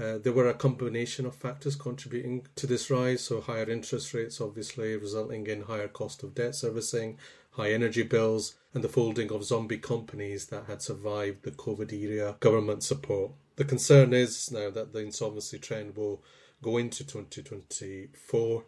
Uh, 0.00 0.16
there 0.16 0.32
were 0.32 0.48
a 0.48 0.54
combination 0.54 1.26
of 1.26 1.34
factors 1.34 1.76
contributing 1.76 2.46
to 2.56 2.66
this 2.66 2.90
rise. 2.90 3.22
So, 3.22 3.42
higher 3.42 3.68
interest 3.68 4.14
rates, 4.14 4.40
obviously, 4.40 4.96
resulting 4.96 5.46
in 5.46 5.62
higher 5.62 5.88
cost 5.88 6.22
of 6.22 6.34
debt 6.34 6.54
servicing, 6.54 7.18
high 7.50 7.72
energy 7.72 8.04
bills, 8.04 8.54
and 8.72 8.82
the 8.82 8.88
folding 8.88 9.30
of 9.30 9.44
zombie 9.44 9.76
companies 9.76 10.46
that 10.46 10.64
had 10.64 10.80
survived 10.80 11.42
the 11.42 11.50
COVID 11.50 11.92
era 11.92 12.36
government 12.40 12.82
support. 12.82 13.32
The 13.56 13.64
concern 13.66 14.14
is 14.14 14.50
now 14.50 14.70
that 14.70 14.94
the 14.94 15.00
insolvency 15.00 15.58
trend 15.58 15.96
will 15.96 16.22
go 16.62 16.78
into 16.78 17.04
2024. 17.04 18.64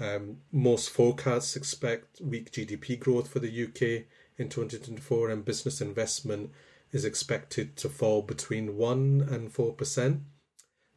Um, 0.00 0.38
most 0.50 0.90
forecasts 0.90 1.54
expect 1.54 2.20
weak 2.20 2.50
GDP 2.50 2.98
growth 2.98 3.28
for 3.28 3.38
the 3.38 3.64
UK 3.64 4.06
in 4.38 4.48
2024, 4.48 5.30
and 5.30 5.44
business 5.44 5.80
investment 5.80 6.50
is 6.90 7.04
expected 7.04 7.76
to 7.76 7.88
fall 7.88 8.22
between 8.22 8.76
1 8.76 9.28
and 9.30 9.52
4%. 9.52 10.20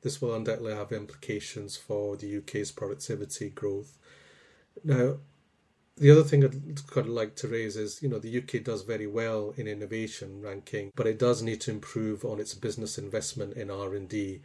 This 0.08 0.22
will 0.22 0.34
undoubtedly 0.34 0.74
have 0.74 0.94
implications 0.94 1.76
for 1.76 2.16
the 2.16 2.38
UK's 2.38 2.72
productivity 2.72 3.50
growth. 3.50 3.98
Now, 4.82 5.18
the 5.98 6.10
other 6.10 6.24
thing 6.24 6.46
I'd 6.46 6.88
kind 6.88 7.08
of 7.08 7.14
like 7.14 7.36
to 7.36 7.50
raise 7.50 7.76
is, 7.76 8.02
you 8.02 8.08
know, 8.08 8.18
the 8.18 8.38
UK 8.38 8.64
does 8.64 8.84
very 8.84 9.06
well 9.06 9.54
in 9.58 9.68
innovation 9.68 10.42
ranking, 10.42 10.94
but 10.96 11.08
it 11.08 11.20
does 11.20 11.42
need 11.44 11.60
to 11.60 11.72
improve 11.72 12.24
on 12.24 12.40
its 12.40 12.54
business 12.54 12.98
investment 12.98 13.58
in 13.58 13.70
R 13.70 13.96
and 13.96 14.08
D. 14.08 14.40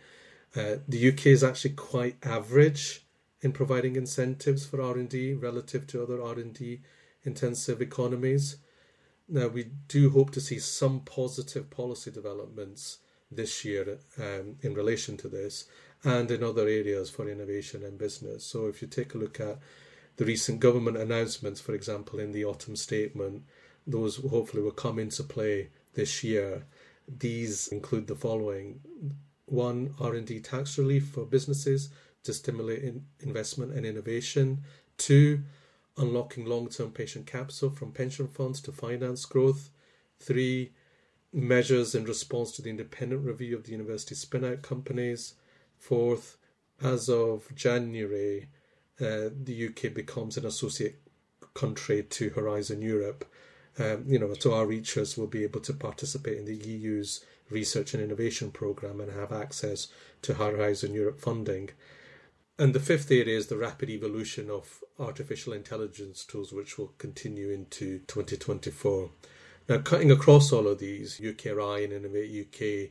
Uh, 0.56 0.78
the 0.88 1.10
UK 1.12 1.26
is 1.26 1.44
actually 1.44 1.74
quite 1.74 2.16
average 2.24 3.06
in 3.40 3.52
providing 3.52 3.94
incentives 3.94 4.66
for 4.66 4.82
R 4.82 4.94
and 4.94 5.08
D 5.08 5.32
relative 5.32 5.86
to 5.86 6.02
other 6.02 6.20
R 6.20 6.40
and 6.40 6.52
D 6.52 6.80
intensive 7.22 7.80
economies. 7.80 8.56
Now, 9.28 9.46
we 9.46 9.68
do 9.86 10.10
hope 10.10 10.32
to 10.32 10.40
see 10.40 10.58
some 10.58 11.02
positive 11.02 11.70
policy 11.70 12.10
developments 12.10 12.98
this 13.36 13.64
year 13.64 13.98
um, 14.18 14.56
in 14.62 14.74
relation 14.74 15.16
to 15.18 15.28
this 15.28 15.66
and 16.04 16.30
in 16.30 16.42
other 16.42 16.62
areas 16.62 17.10
for 17.10 17.28
innovation 17.28 17.84
and 17.84 17.98
business. 17.98 18.44
So 18.44 18.66
if 18.66 18.82
you 18.82 18.88
take 18.88 19.14
a 19.14 19.18
look 19.18 19.40
at 19.40 19.58
the 20.16 20.24
recent 20.24 20.60
government 20.60 20.96
announcements, 20.96 21.60
for 21.60 21.74
example, 21.74 22.18
in 22.18 22.32
the 22.32 22.44
autumn 22.44 22.76
statement, 22.76 23.44
those 23.86 24.16
hopefully 24.16 24.62
will 24.62 24.72
come 24.72 24.98
into 24.98 25.22
play 25.22 25.70
this 25.94 26.22
year. 26.22 26.64
These 27.08 27.68
include 27.68 28.06
the 28.06 28.14
following: 28.14 28.80
one, 29.46 29.94
R&D 30.00 30.40
tax 30.40 30.78
relief 30.78 31.08
for 31.08 31.24
businesses 31.24 31.90
to 32.24 32.32
stimulate 32.32 32.82
in 32.82 33.04
investment 33.20 33.72
and 33.72 33.84
innovation. 33.84 34.62
Two, 34.98 35.42
unlocking 35.96 36.46
long-term 36.46 36.90
patient 36.92 37.26
capital 37.26 37.70
from 37.70 37.92
pension 37.92 38.28
funds 38.28 38.60
to 38.62 38.72
finance 38.72 39.24
growth. 39.24 39.70
Three, 40.20 40.72
measures 41.32 41.94
in 41.94 42.04
response 42.04 42.52
to 42.52 42.62
the 42.62 42.70
independent 42.70 43.24
review 43.24 43.56
of 43.56 43.64
the 43.64 43.72
university 43.72 44.14
spin-out 44.14 44.62
companies. 44.62 45.34
Fourth, 45.78 46.36
as 46.82 47.08
of 47.08 47.54
January, 47.54 48.48
uh, 49.00 49.30
the 49.44 49.68
UK 49.68 49.94
becomes 49.94 50.36
an 50.36 50.46
associate 50.46 51.00
country 51.54 52.02
to 52.02 52.30
Horizon 52.30 52.82
Europe. 52.82 53.24
Um, 53.78 54.04
you 54.06 54.18
know, 54.18 54.34
so 54.38 54.54
our 54.54 54.66
researchers 54.66 55.16
will 55.16 55.26
be 55.26 55.44
able 55.44 55.60
to 55.60 55.72
participate 55.72 56.38
in 56.38 56.44
the 56.44 56.56
EU's 56.56 57.24
research 57.50 57.94
and 57.94 58.02
innovation 58.02 58.50
program 58.50 59.00
and 59.00 59.12
have 59.12 59.32
access 59.32 59.88
to 60.22 60.34
Horizon 60.34 60.92
Europe 60.92 61.20
funding. 61.20 61.70
And 62.58 62.74
the 62.74 62.80
fifth 62.80 63.10
area 63.10 63.36
is 63.36 63.46
the 63.46 63.56
rapid 63.56 63.88
evolution 63.88 64.50
of 64.50 64.84
artificial 64.98 65.52
intelligence 65.52 66.24
tools, 66.24 66.52
which 66.52 66.78
will 66.78 66.92
continue 66.98 67.50
into 67.50 68.00
2024. 68.08 69.10
Now, 69.72 69.78
cutting 69.78 70.10
across 70.10 70.52
all 70.52 70.68
of 70.68 70.80
these, 70.80 71.18
UKRI 71.18 71.84
and 71.84 71.94
Innovate 71.94 72.46
UK 72.46 72.90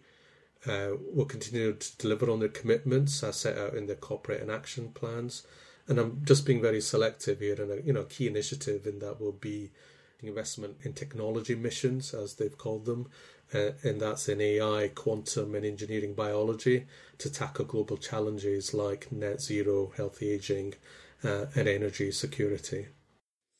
uh, 0.67 0.96
will 1.13 1.26
continue 1.26 1.74
to 1.74 1.98
deliver 1.98 2.28
on 2.32 2.39
their 2.39 2.50
commitments 2.50 3.22
as 3.22 3.36
set 3.36 3.56
out 3.56 3.76
in 3.76 3.86
their 3.86 3.96
corporate 3.96 4.41
and 4.41 4.50
action 4.50 4.89
plans. 4.89 5.46
And 5.88 6.00
I'm 6.00 6.22
just 6.26 6.44
being 6.44 6.60
very 6.60 6.82
selective 6.82 7.39
here, 7.39 7.62
and 7.62 7.72
a 7.72 7.86
you 7.86 7.94
know 7.94 8.06
key 8.06 8.26
initiative 8.26 8.88
in 8.88 8.98
that 8.98 9.22
will 9.22 9.32
be 9.32 9.70
investment 10.24 10.78
in 10.82 10.94
technology 10.94 11.54
missions, 11.54 12.15
as 12.15 12.34
they've 12.34 12.58
called 12.58 12.86
them, 12.86 13.12
uh, 13.54 13.74
and 13.84 14.02
that's 14.02 14.28
in 14.28 14.41
AI, 14.41 14.89
quantum, 14.96 15.54
and 15.54 15.63
engineering 15.63 16.15
biology 16.15 16.88
to 17.20 17.32
tackle 17.32 17.65
global 17.65 17.98
challenges 17.98 18.74
like 18.74 19.12
net 19.12 19.39
zero, 19.39 19.91
healthy 19.98 20.32
aging, 20.32 20.74
uh, 21.24 21.46
and 21.56 21.67
energy 21.67 22.10
security. 22.10 22.88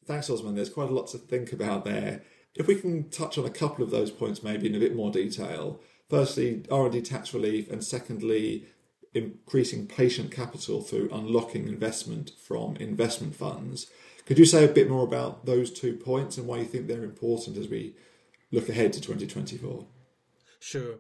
Thanks, 0.08 0.28
Osman. 0.28 0.56
There's 0.56 0.72
quite 0.72 0.90
a 0.90 0.94
lot 0.94 1.06
to 1.10 1.20
think 1.20 1.54
about 1.54 1.86
there. 1.86 2.24
If 2.56 2.68
we 2.68 2.76
can 2.76 3.10
touch 3.10 3.38
on 3.38 3.46
a 3.46 3.50
couple 3.50 3.84
of 3.84 3.92
those 3.92 4.12
points, 4.12 4.44
maybe 4.44 4.68
in 4.68 4.76
a 4.76 4.80
bit 4.80 4.96
more 4.96 5.12
detail. 5.12 5.80
Firstly, 6.10 6.64
R&D 6.70 7.02
tax 7.02 7.34
relief, 7.34 7.72
and 7.72 7.84
secondly, 7.84 8.66
increasing 9.14 9.88
patient 9.88 10.32
capital 10.32 10.82
through 10.82 11.10
unlocking 11.12 11.68
investment 11.68 12.32
from 12.42 12.76
investment 12.78 13.36
funds. 13.36 13.88
Could 14.26 14.40
you 14.40 14.46
say 14.46 14.64
a 14.64 14.70
bit 14.70 14.90
more 14.90 15.04
about 15.04 15.46
those 15.46 15.72
two 15.72 15.94
points 15.94 16.38
and 16.38 16.48
why 16.48 16.60
you 16.60 16.66
think 16.66 16.88
they're 16.88 17.04
important 17.04 17.58
as 17.58 17.68
we 17.68 17.96
look 18.52 18.70
ahead 18.70 18.94
to 18.94 19.02
2024? 19.02 19.86
Sure. 20.60 20.96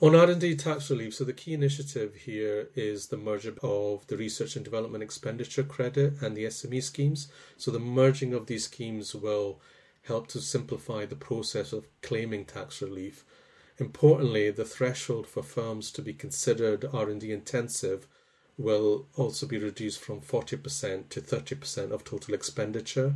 On 0.00 0.14
R&D 0.14 0.54
tax 0.56 0.90
relief, 0.90 1.14
so 1.14 1.24
the 1.24 1.32
key 1.32 1.54
initiative 1.54 2.14
here 2.14 2.68
is 2.76 3.08
the 3.08 3.16
merger 3.16 3.54
of 3.62 4.06
the 4.06 4.16
research 4.16 4.54
and 4.54 4.64
development 4.64 5.02
expenditure 5.02 5.64
credit 5.64 6.22
and 6.22 6.36
the 6.36 6.44
SME 6.44 6.82
schemes. 6.84 7.26
So 7.56 7.72
the 7.72 7.80
merging 7.80 8.32
of 8.32 8.46
these 8.46 8.64
schemes 8.64 9.12
will 9.14 9.60
help 10.04 10.26
to 10.28 10.40
simplify 10.40 11.04
the 11.04 11.16
process 11.16 11.72
of 11.72 11.88
claiming 12.02 12.44
tax 12.44 12.80
relief. 12.82 13.24
Importantly, 13.78 14.50
the 14.50 14.64
threshold 14.64 15.26
for 15.26 15.42
firms 15.42 15.90
to 15.92 16.02
be 16.02 16.12
considered 16.12 16.84
R&D 16.92 17.30
intensive 17.30 18.06
will 18.56 19.06
also 19.16 19.46
be 19.46 19.58
reduced 19.58 20.00
from 20.00 20.20
40% 20.20 21.08
to 21.10 21.20
30% 21.20 21.92
of 21.92 22.04
total 22.04 22.34
expenditure. 22.34 23.14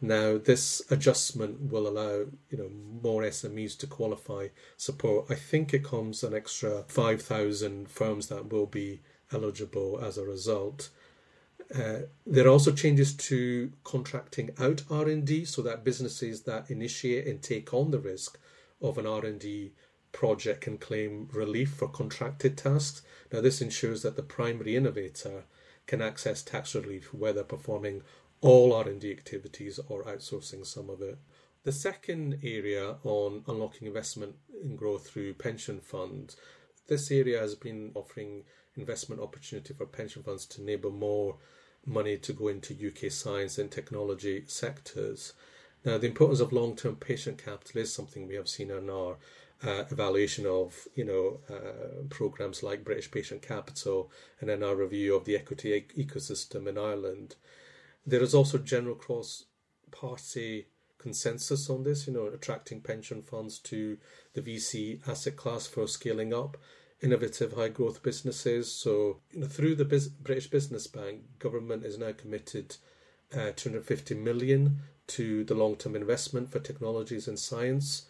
Now, 0.00 0.36
this 0.36 0.82
adjustment 0.90 1.70
will 1.70 1.86
allow 1.86 2.26
you 2.50 2.58
know 2.58 2.70
more 3.02 3.22
SMEs 3.22 3.78
to 3.78 3.86
qualify 3.86 4.48
support. 4.76 5.26
I 5.30 5.36
think 5.36 5.72
it 5.72 5.84
comes 5.84 6.24
an 6.24 6.34
extra 6.34 6.82
5,000 6.88 7.88
firms 7.88 8.26
that 8.26 8.50
will 8.50 8.66
be 8.66 9.00
eligible 9.32 10.00
as 10.02 10.18
a 10.18 10.24
result. 10.24 10.90
Uh, 11.74 12.06
there 12.26 12.46
are 12.46 12.50
also 12.50 12.72
changes 12.72 13.14
to 13.14 13.72
contracting 13.84 14.50
out 14.58 14.82
R&D 14.90 15.44
so 15.44 15.62
that 15.62 15.84
businesses 15.84 16.42
that 16.42 16.70
initiate 16.70 17.26
and 17.26 17.42
take 17.42 17.72
on 17.72 17.90
the 17.90 17.98
risk 17.98 18.38
of 18.80 18.98
an 18.98 19.06
R&D 19.06 19.72
project 20.12 20.62
can 20.62 20.78
claim 20.78 21.28
relief 21.32 21.70
for 21.70 21.88
contracted 21.88 22.56
tasks. 22.58 23.02
Now, 23.32 23.40
this 23.40 23.62
ensures 23.62 24.02
that 24.02 24.16
the 24.16 24.22
primary 24.22 24.76
innovator 24.76 25.44
can 25.86 26.02
access 26.02 26.42
tax 26.42 26.74
relief 26.74 27.12
whether 27.12 27.42
performing 27.42 28.02
all 28.40 28.72
R&D 28.74 29.10
activities 29.10 29.80
or 29.88 30.04
outsourcing 30.04 30.66
some 30.66 30.90
of 30.90 31.00
it. 31.00 31.18
The 31.64 31.72
second 31.72 32.40
area 32.42 32.96
on 33.04 33.44
unlocking 33.46 33.86
investment 33.86 34.34
in 34.62 34.76
growth 34.76 35.08
through 35.08 35.34
pension 35.34 35.80
funds, 35.80 36.36
this 36.88 37.10
area 37.10 37.38
has 37.38 37.54
been 37.54 37.92
offering 37.94 38.44
investment 38.76 39.20
opportunity 39.20 39.74
for 39.74 39.86
pension 39.86 40.22
funds 40.22 40.46
to 40.46 40.62
enable 40.62 40.90
more 40.90 41.36
money 41.84 42.16
to 42.16 42.32
go 42.32 42.48
into 42.48 42.74
UK 42.74 43.10
science 43.10 43.58
and 43.58 43.70
technology 43.70 44.44
sectors. 44.46 45.32
Now, 45.84 45.98
the 45.98 46.06
importance 46.06 46.40
of 46.40 46.52
long-term 46.52 46.96
patient 46.96 47.42
capital 47.42 47.80
is 47.80 47.92
something 47.92 48.28
we 48.28 48.36
have 48.36 48.48
seen 48.48 48.70
in 48.70 48.88
our 48.88 49.16
uh, 49.64 49.84
evaluation 49.90 50.44
of 50.46 50.88
you 50.94 51.04
know 51.04 51.38
uh, 51.48 52.02
programs 52.10 52.62
like 52.62 52.84
British 52.84 53.10
Patient 53.10 53.42
Capital 53.42 54.10
and 54.40 54.50
in 54.50 54.62
our 54.62 54.74
review 54.74 55.14
of 55.14 55.24
the 55.24 55.36
equity 55.36 55.86
ecosystem 55.96 56.66
in 56.66 56.76
Ireland. 56.78 57.36
There 58.04 58.22
is 58.22 58.34
also 58.34 58.58
general 58.58 58.96
cross-party 58.96 60.66
consensus 60.98 61.70
on 61.70 61.84
this. 61.84 62.06
You 62.06 62.12
know, 62.14 62.26
attracting 62.26 62.80
pension 62.80 63.22
funds 63.22 63.58
to 63.60 63.98
the 64.34 64.42
VC 64.42 65.06
asset 65.08 65.36
class 65.36 65.66
for 65.66 65.86
scaling 65.86 66.34
up 66.34 66.56
innovative 67.02 67.52
high 67.52 67.68
growth 67.68 68.02
businesses. 68.02 68.70
So 68.72 69.18
you 69.32 69.40
know, 69.40 69.46
through 69.46 69.74
the 69.74 69.84
British 70.22 70.46
Business 70.46 70.86
Bank, 70.86 71.22
government 71.38 71.84
is 71.84 71.98
now 71.98 72.12
committed 72.12 72.76
uh, 73.34 73.50
250 73.56 74.14
million 74.14 74.78
to 75.08 75.44
the 75.44 75.54
long 75.54 75.76
term 75.76 75.96
investment 75.96 76.50
for 76.50 76.60
technologies 76.60 77.28
and 77.28 77.38
science 77.38 78.06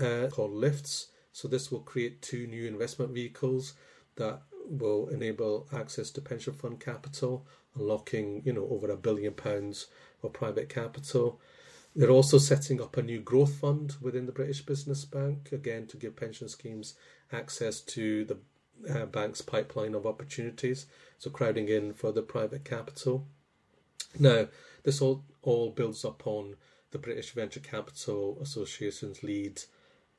uh, 0.00 0.28
called 0.30 0.52
LIFTS. 0.52 1.08
So 1.32 1.48
this 1.48 1.70
will 1.70 1.80
create 1.80 2.22
two 2.22 2.46
new 2.46 2.66
investment 2.66 3.12
vehicles 3.12 3.74
that 4.16 4.42
will 4.68 5.08
enable 5.08 5.66
access 5.72 6.10
to 6.10 6.20
pension 6.20 6.52
fund 6.52 6.80
capital, 6.80 7.46
unlocking 7.74 8.42
you 8.44 8.52
know 8.52 8.66
over 8.70 8.90
a 8.90 8.96
billion 8.96 9.32
pounds 9.32 9.86
of 10.22 10.32
private 10.32 10.68
capital. 10.68 11.40
They're 11.96 12.10
also 12.10 12.36
setting 12.36 12.82
up 12.82 12.98
a 12.98 13.02
new 13.02 13.20
growth 13.20 13.54
fund 13.54 13.96
within 14.02 14.26
the 14.26 14.32
British 14.32 14.60
Business 14.60 15.06
Bank, 15.06 15.48
again 15.50 15.86
to 15.86 15.96
give 15.96 16.14
pension 16.14 16.46
schemes 16.46 16.94
access 17.32 17.80
to 17.80 18.26
the 18.26 18.36
uh, 18.94 19.06
bank's 19.06 19.40
pipeline 19.40 19.94
of 19.94 20.04
opportunities, 20.04 20.84
so 21.16 21.30
crowding 21.30 21.70
in 21.70 21.94
further 21.94 22.20
private 22.20 22.66
capital. 22.66 23.26
Now, 24.18 24.48
this 24.82 25.00
all, 25.00 25.24
all 25.40 25.70
builds 25.70 26.04
upon 26.04 26.56
the 26.90 26.98
British 26.98 27.30
Venture 27.32 27.60
Capital 27.60 28.38
Association's 28.42 29.22
lead 29.22 29.62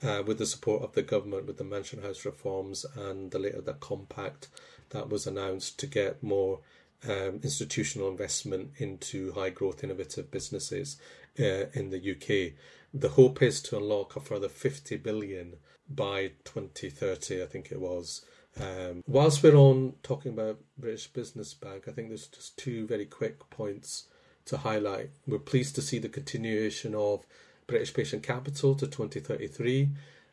uh, 0.02 0.24
with 0.26 0.40
the 0.40 0.48
support 0.48 0.82
of 0.82 0.94
the 0.94 1.04
government 1.04 1.46
with 1.46 1.58
the 1.58 1.64
Mansion 1.64 2.02
House 2.02 2.26
reforms 2.26 2.88
and 2.96 3.30
the 3.30 3.38
later 3.38 3.62
the 3.62 3.74
compact 3.74 4.48
that 4.90 5.10
was 5.10 5.28
announced 5.28 5.78
to 5.80 5.86
get 5.86 6.24
more 6.24 6.60
um, 7.08 7.40
institutional 7.44 8.10
investment 8.10 8.72
into 8.78 9.32
high 9.34 9.52
growth 9.52 9.84
innovative 9.84 10.32
businesses 10.32 10.98
uh, 11.40 11.68
in 11.74 11.90
the 11.90 12.12
UK. 12.12 12.54
The 12.94 13.10
hope 13.10 13.42
is 13.42 13.62
to 13.64 13.78
unlock 13.78 14.16
a 14.16 14.20
further 14.20 14.50
50 14.50 14.98
billion 14.98 15.58
by 15.90 16.32
2030, 16.46 17.44
I 17.44 17.46
think 17.46 17.72
it 17.72 17.80
was. 17.80 18.26
Um, 18.60 19.04
whilst 19.08 19.44
we're 19.44 19.56
on 19.56 19.94
talking 20.04 20.34
about 20.34 20.60
British 20.78 21.08
Business 21.08 21.54
Bank, 21.54 21.84
I 21.88 21.92
think 21.92 22.08
there's 22.08 22.28
just 22.28 22.58
two 22.58 22.88
very 22.88 23.06
quick 23.06 23.50
points 23.50 24.06
to 24.46 24.58
highlight. 24.58 25.12
We're 25.28 25.40
pleased 25.40 25.76
to 25.76 25.82
see 25.82 26.00
the 26.00 26.10
continuation 26.10 26.96
of 26.96 27.26
British 27.68 27.94
Patient 27.94 28.24
Capital 28.24 28.76
to 28.76 28.88
2033 28.88 29.90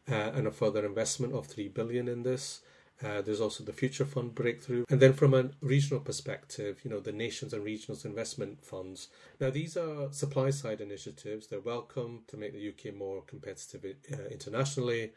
uh, 0.08 0.14
and 0.14 0.46
a 0.46 0.50
further 0.50 0.86
investment 0.86 1.34
of 1.34 1.46
3 1.46 1.68
billion 1.68 2.08
in 2.08 2.22
this. 2.22 2.60
Uh, 3.02 3.20
there's 3.20 3.40
also 3.40 3.64
the 3.64 3.72
Future 3.72 4.04
Fund 4.04 4.34
breakthrough. 4.34 4.84
And 4.88 5.00
then 5.00 5.12
from 5.12 5.34
a 5.34 5.50
regional 5.60 6.00
perspective, 6.00 6.80
you 6.84 6.90
know, 6.90 7.00
the 7.00 7.12
nations 7.12 7.52
and 7.52 7.64
regionals 7.64 8.04
investment 8.04 8.64
funds. 8.64 9.08
Now, 9.40 9.50
these 9.50 9.76
are 9.76 10.12
supply 10.12 10.50
side 10.50 10.80
initiatives. 10.80 11.48
They're 11.48 11.60
welcome 11.60 12.22
to 12.28 12.36
make 12.36 12.52
the 12.52 12.68
UK 12.68 12.94
more 12.94 13.22
competitive 13.22 13.84
uh, 14.12 14.28
internationally. 14.30 15.12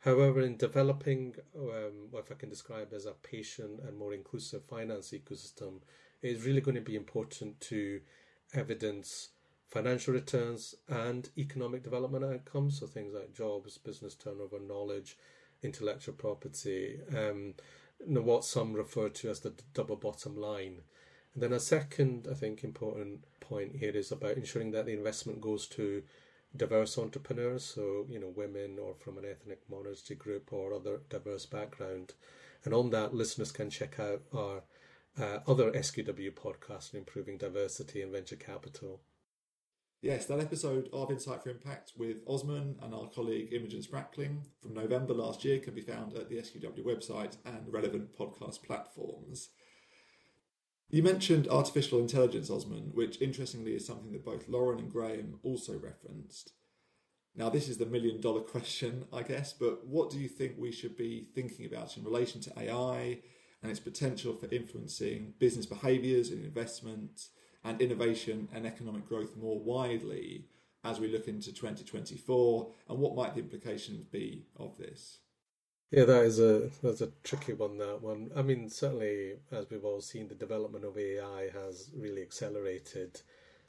However, 0.00 0.40
in 0.40 0.56
developing 0.56 1.36
um, 1.56 2.08
what 2.10 2.26
I 2.32 2.34
can 2.34 2.48
describe 2.48 2.92
as 2.92 3.06
a 3.06 3.12
patient 3.12 3.80
and 3.86 3.96
more 3.96 4.12
inclusive 4.12 4.64
finance 4.64 5.12
ecosystem, 5.12 5.80
it 6.22 6.30
is 6.36 6.44
really 6.44 6.60
going 6.60 6.74
to 6.74 6.80
be 6.80 6.96
important 6.96 7.60
to 7.62 8.00
evidence 8.52 9.28
financial 9.70 10.12
returns 10.12 10.74
and 10.88 11.30
economic 11.38 11.84
development 11.84 12.24
outcomes. 12.24 12.80
So 12.80 12.88
things 12.88 13.14
like 13.14 13.32
jobs, 13.32 13.78
business 13.78 14.16
turnover, 14.16 14.58
knowledge, 14.58 15.16
intellectual 15.62 16.14
property, 16.14 16.98
um, 17.16 17.54
what 18.06 18.44
some 18.44 18.72
refer 18.72 19.08
to 19.08 19.30
as 19.30 19.40
the 19.40 19.54
double 19.74 19.96
bottom 19.96 20.36
line. 20.36 20.82
And 21.34 21.42
then 21.42 21.52
a 21.52 21.60
second, 21.60 22.26
I 22.30 22.34
think, 22.34 22.62
important 22.62 23.24
point 23.40 23.76
here 23.76 23.92
is 23.92 24.12
about 24.12 24.36
ensuring 24.36 24.72
that 24.72 24.86
the 24.86 24.92
investment 24.92 25.40
goes 25.40 25.66
to 25.68 26.02
diverse 26.54 26.98
entrepreneurs, 26.98 27.64
so 27.64 28.06
you 28.08 28.18
know, 28.18 28.32
women 28.34 28.78
or 28.78 28.94
from 28.94 29.18
an 29.18 29.24
ethnic 29.24 29.60
minority 29.70 30.14
group 30.14 30.52
or 30.52 30.74
other 30.74 31.00
diverse 31.08 31.46
background. 31.46 32.12
And 32.64 32.74
on 32.74 32.90
that, 32.90 33.14
listeners 33.14 33.52
can 33.52 33.70
check 33.70 33.98
out 33.98 34.22
our 34.32 34.62
uh, 35.18 35.38
other 35.46 35.70
SQW 35.72 36.32
podcast 36.32 36.94
on 36.94 37.00
improving 37.00 37.38
diversity 37.38 38.02
and 38.02 38.12
venture 38.12 38.36
capital. 38.36 39.00
Yes, 40.02 40.26
that 40.26 40.40
episode 40.40 40.88
of 40.92 41.12
Insight 41.12 41.44
for 41.44 41.50
Impact 41.50 41.92
with 41.96 42.24
Osman 42.26 42.74
and 42.82 42.92
our 42.92 43.06
colleague 43.06 43.52
Imogen 43.52 43.82
Sprackling 43.82 44.40
from 44.60 44.74
November 44.74 45.14
last 45.14 45.44
year 45.44 45.60
can 45.60 45.74
be 45.74 45.80
found 45.80 46.12
at 46.14 46.28
the 46.28 46.38
SQW 46.38 46.84
website 46.84 47.36
and 47.44 47.72
relevant 47.72 48.18
podcast 48.18 48.64
platforms. 48.64 49.50
You 50.90 51.04
mentioned 51.04 51.46
artificial 51.46 52.00
intelligence, 52.00 52.50
Osman, 52.50 52.90
which 52.92 53.22
interestingly 53.22 53.76
is 53.76 53.86
something 53.86 54.10
that 54.10 54.24
both 54.24 54.48
Lauren 54.48 54.80
and 54.80 54.90
Graham 54.90 55.38
also 55.44 55.78
referenced. 55.78 56.50
Now, 57.36 57.48
this 57.48 57.68
is 57.68 57.78
the 57.78 57.86
million 57.86 58.20
dollar 58.20 58.40
question, 58.54 59.04
I 59.12 59.22
guess, 59.22 59.52
but 59.52 59.86
what 59.86 60.10
do 60.10 60.18
you 60.18 60.28
think 60.28 60.54
we 60.58 60.72
should 60.72 60.96
be 60.96 61.28
thinking 61.32 61.64
about 61.64 61.96
in 61.96 62.02
relation 62.02 62.40
to 62.40 62.58
AI 62.58 63.20
and 63.62 63.70
its 63.70 63.78
potential 63.78 64.34
for 64.34 64.52
influencing 64.52 65.34
business 65.38 65.64
behaviours 65.64 66.30
and 66.30 66.44
investment 66.44 67.28
and 67.64 67.80
innovation 67.80 68.48
and 68.52 68.66
economic 68.66 69.08
growth 69.08 69.36
more 69.36 69.58
widely 69.58 70.44
as 70.84 70.98
we 70.98 71.08
look 71.08 71.28
into 71.28 71.52
2024? 71.52 72.68
And 72.88 72.98
what 72.98 73.14
might 73.14 73.34
the 73.34 73.40
implications 73.40 74.04
be 74.04 74.44
of 74.56 74.76
this? 74.78 75.18
Yeah, 75.92 76.04
that 76.04 76.24
is 76.24 76.40
a 76.40 76.70
that's 76.82 77.02
a 77.02 77.12
tricky 77.22 77.52
one. 77.52 77.76
That 77.76 78.00
one. 78.00 78.30
I 78.34 78.40
mean, 78.40 78.70
certainly, 78.70 79.34
as 79.50 79.66
we've 79.68 79.84
all 79.84 80.00
seen, 80.00 80.28
the 80.28 80.34
development 80.34 80.86
of 80.86 80.96
AI 80.96 81.50
has 81.52 81.90
really 81.94 82.22
accelerated 82.22 83.20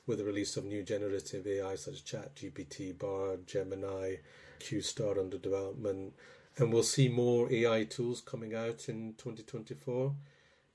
with 0.08 0.20
the 0.20 0.24
release 0.24 0.56
of 0.56 0.64
new 0.64 0.84
generative 0.84 1.46
AI 1.46 1.76
such 1.76 1.96
as 1.96 2.02
ChatGPT, 2.02 2.98
Bard, 2.98 3.46
Gemini, 3.46 4.16
QStar 4.60 5.18
under 5.20 5.38
development, 5.38 6.14
and 6.58 6.72
we'll 6.72 6.84
see 6.84 7.10
more 7.10 7.52
AI 7.52 7.84
tools 7.84 8.22
coming 8.22 8.56
out 8.56 8.88
in 8.88 9.16
2024. 9.18 10.16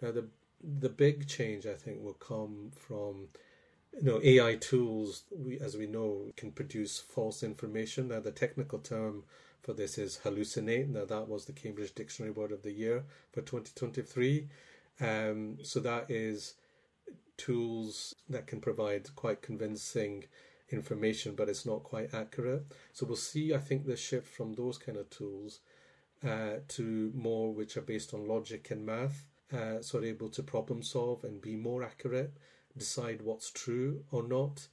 Now, 0.03 0.11
the 0.13 0.29
the 0.63 0.89
big 0.89 1.29
change 1.29 1.67
I 1.67 1.75
think 1.75 2.03
will 2.03 2.15
come 2.15 2.71
from 2.77 3.29
you 3.95 4.03
know 4.03 4.21
AI 4.23 4.57
tools. 4.57 5.25
We, 5.31 5.59
as 5.61 5.77
we 5.77 5.87
know, 5.87 6.33
can 6.37 6.53
produce 6.53 6.99
false 6.99 7.43
information. 7.43 8.09
Now, 8.09 8.21
the 8.21 8.33
technical 8.33 8.79
term 8.79 9.25
for 9.63 9.73
this 9.73 9.99
is 9.99 10.21
hallucinate. 10.25 10.89
Now, 10.89 11.05
that 11.05 11.29
was 11.29 11.45
the 11.45 11.53
Cambridge 11.53 11.95
Dictionary 11.95 12.33
Word 12.33 12.53
of 12.53 12.63
the 12.63 12.73
Year 12.73 13.05
for 13.33 13.41
2023. 13.43 14.49
Um, 15.01 15.59
so 15.63 15.81
that 15.81 16.11
is 16.11 16.55
tools 17.37 18.15
that 18.29 18.47
can 18.47 18.61
provide 18.61 19.15
quite 19.15 19.43
convincing 19.43 20.25
information, 20.71 21.35
but 21.35 21.49
it's 21.49 21.65
not 21.65 21.83
quite 21.83 22.13
accurate. 22.13 22.65
So 22.93 23.07
we'll 23.07 23.17
see, 23.17 23.55
I 23.55 23.59
think, 23.59 23.87
the 23.87 23.97
shift 23.97 24.29
from 24.29 24.55
those 24.55 24.77
kind 24.79 24.99
of 24.99 25.09
tools 25.11 25.61
uh, 26.27 26.61
to 26.69 27.13
more 27.15 27.53
which 27.53 27.77
are 27.77 27.83
based 27.83 28.13
on 28.13 28.29
logic 28.29 28.71
and 28.71 28.85
math, 28.85 29.25
uh, 29.53 29.81
so 29.81 30.03
able 30.03 30.29
to 30.31 30.43
problem 30.43 30.83
solve 30.83 31.25
and 31.25 31.41
be 31.41 31.57
more 31.57 31.83
accurate, 31.83 32.33
decide 32.77 33.23
what's 33.23 33.51
true 33.51 34.05
or 34.11 34.23
not. 34.23 34.69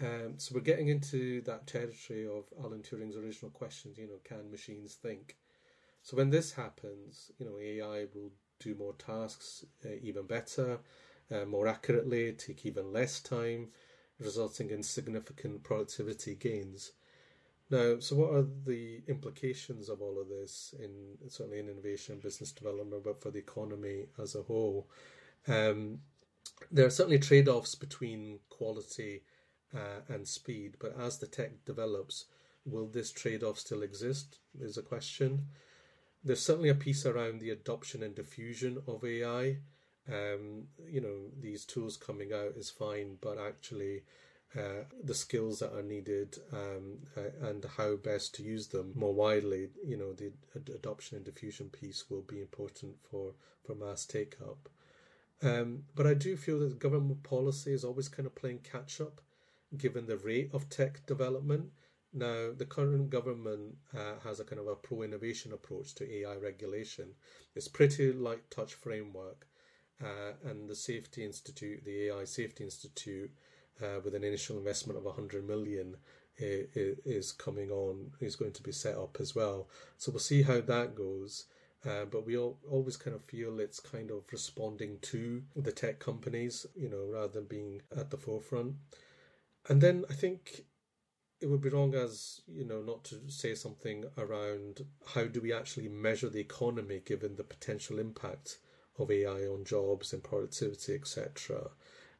Um, 0.00 0.34
so 0.38 0.54
we're 0.54 0.60
getting 0.62 0.88
into 0.88 1.40
that 1.42 1.66
territory 1.66 2.26
of 2.26 2.44
Alan 2.62 2.82
Turing's 2.82 3.16
original 3.16 3.50
questions. 3.50 3.98
You 3.98 4.08
know, 4.08 4.20
can 4.24 4.50
machines 4.50 4.94
think? 4.94 5.36
So 6.02 6.16
when 6.16 6.30
this 6.30 6.52
happens, 6.52 7.30
you 7.38 7.46
know, 7.46 7.58
AI 7.58 8.06
will 8.14 8.32
do 8.60 8.74
more 8.74 8.94
tasks 8.94 9.64
uh, 9.84 9.90
even 10.02 10.26
better 10.26 10.78
uh, 11.30 11.44
more 11.44 11.66
accurately, 11.66 12.32
take 12.32 12.66
even 12.66 12.92
less 12.92 13.20
time, 13.20 13.68
resulting 14.18 14.70
in 14.70 14.82
significant 14.82 15.62
productivity 15.62 16.34
gains. 16.34 16.92
Now, 17.70 17.98
so 17.98 18.16
what 18.16 18.34
are 18.34 18.46
the 18.66 19.00
implications 19.08 19.88
of 19.88 20.02
all 20.02 20.20
of 20.20 20.28
this 20.28 20.74
in 20.78 21.16
certainly 21.28 21.58
in 21.58 21.68
innovation, 21.68 22.20
business 22.22 22.52
development, 22.52 23.04
but 23.04 23.22
for 23.22 23.30
the 23.30 23.38
economy 23.38 24.06
as 24.22 24.34
a 24.34 24.42
whole? 24.42 24.86
Um, 25.48 26.00
there 26.70 26.86
are 26.86 26.90
certainly 26.90 27.18
trade-offs 27.18 27.74
between 27.74 28.38
quality 28.50 29.22
uh, 29.74 30.02
and 30.08 30.28
speed, 30.28 30.76
but 30.78 30.98
as 31.00 31.18
the 31.18 31.26
tech 31.26 31.64
develops, 31.64 32.26
will 32.66 32.86
this 32.86 33.10
trade-off 33.10 33.58
still 33.58 33.82
exist? 33.82 34.38
Is 34.60 34.76
a 34.76 34.82
question. 34.82 35.46
There's 36.22 36.42
certainly 36.42 36.68
a 36.68 36.74
piece 36.74 37.04
around 37.04 37.40
the 37.40 37.50
adoption 37.50 38.02
and 38.02 38.14
diffusion 38.14 38.82
of 38.86 39.04
AI 39.04 39.58
um, 40.08 40.64
you 40.86 41.00
know, 41.00 41.30
these 41.40 41.64
tools 41.64 41.96
coming 41.96 42.32
out 42.32 42.54
is 42.56 42.70
fine, 42.70 43.16
but 43.20 43.38
actually, 43.38 44.02
uh, 44.56 44.84
the 45.02 45.14
skills 45.14 45.58
that 45.58 45.74
are 45.74 45.82
needed 45.82 46.38
um, 46.52 46.98
uh, 47.16 47.48
and 47.48 47.64
how 47.76 47.96
best 47.96 48.34
to 48.36 48.42
use 48.42 48.68
them 48.68 48.92
more 48.94 49.12
widely, 49.12 49.68
you 49.84 49.96
know, 49.96 50.12
the 50.12 50.32
ad- 50.54 50.70
adoption 50.74 51.16
and 51.16 51.24
diffusion 51.24 51.68
piece 51.68 52.04
will 52.08 52.22
be 52.22 52.40
important 52.40 52.94
for, 53.10 53.32
for 53.64 53.74
mass 53.74 54.06
take 54.06 54.36
up. 54.40 54.68
Um, 55.42 55.84
but 55.94 56.06
I 56.06 56.14
do 56.14 56.36
feel 56.36 56.60
that 56.60 56.78
government 56.78 57.22
policy 57.22 57.72
is 57.72 57.84
always 57.84 58.08
kind 58.08 58.26
of 58.26 58.34
playing 58.34 58.60
catch 58.60 59.00
up 59.00 59.20
given 59.76 60.06
the 60.06 60.16
rate 60.16 60.50
of 60.52 60.68
tech 60.68 61.04
development. 61.06 61.70
Now, 62.12 62.52
the 62.56 62.64
current 62.64 63.10
government 63.10 63.74
uh, 63.92 64.20
has 64.22 64.38
a 64.38 64.44
kind 64.44 64.60
of 64.60 64.68
a 64.68 64.76
pro 64.76 65.02
innovation 65.02 65.52
approach 65.52 65.94
to 65.96 66.10
AI 66.20 66.36
regulation. 66.36 67.14
It's 67.56 67.66
pretty 67.66 68.12
light 68.12 68.48
touch 68.50 68.74
framework 68.74 69.48
uh, 70.02 70.34
and 70.44 70.68
the 70.68 70.76
Safety 70.76 71.24
Institute, 71.24 71.84
the 71.84 72.06
AI 72.06 72.24
Safety 72.24 72.62
Institute, 72.62 73.32
uh, 73.82 74.00
with 74.04 74.14
an 74.14 74.24
initial 74.24 74.58
investment 74.58 74.98
of 74.98 75.04
100 75.04 75.46
million, 75.46 75.96
is 76.36 77.32
coming 77.32 77.70
on, 77.70 78.10
is 78.20 78.36
going 78.36 78.52
to 78.52 78.62
be 78.62 78.72
set 78.72 78.96
up 78.96 79.18
as 79.20 79.34
well. 79.34 79.68
So 79.98 80.10
we'll 80.10 80.18
see 80.18 80.42
how 80.42 80.60
that 80.60 80.94
goes. 80.96 81.46
Uh, 81.86 82.06
but 82.06 82.24
we 82.24 82.36
all, 82.36 82.58
always 82.70 82.96
kind 82.96 83.14
of 83.14 83.22
feel 83.24 83.60
it's 83.60 83.78
kind 83.78 84.10
of 84.10 84.22
responding 84.32 84.98
to 85.02 85.42
the 85.54 85.70
tech 85.70 85.98
companies, 85.98 86.66
you 86.74 86.88
know, 86.88 87.06
rather 87.12 87.28
than 87.34 87.44
being 87.44 87.82
at 87.96 88.10
the 88.10 88.16
forefront. 88.16 88.74
And 89.68 89.80
then 89.80 90.04
I 90.08 90.14
think 90.14 90.64
it 91.40 91.50
would 91.50 91.60
be 91.60 91.68
wrong 91.68 91.94
as 91.94 92.40
you 92.46 92.64
know 92.64 92.80
not 92.80 93.04
to 93.04 93.16
say 93.28 93.54
something 93.54 94.04
around 94.16 94.86
how 95.14 95.24
do 95.24 95.42
we 95.42 95.52
actually 95.52 95.88
measure 95.88 96.30
the 96.30 96.40
economy 96.40 97.02
given 97.04 97.36
the 97.36 97.44
potential 97.44 97.98
impact 97.98 98.58
of 98.98 99.10
AI 99.10 99.46
on 99.46 99.64
jobs 99.64 100.12
and 100.12 100.22
productivity, 100.22 100.94
etc. 100.94 101.70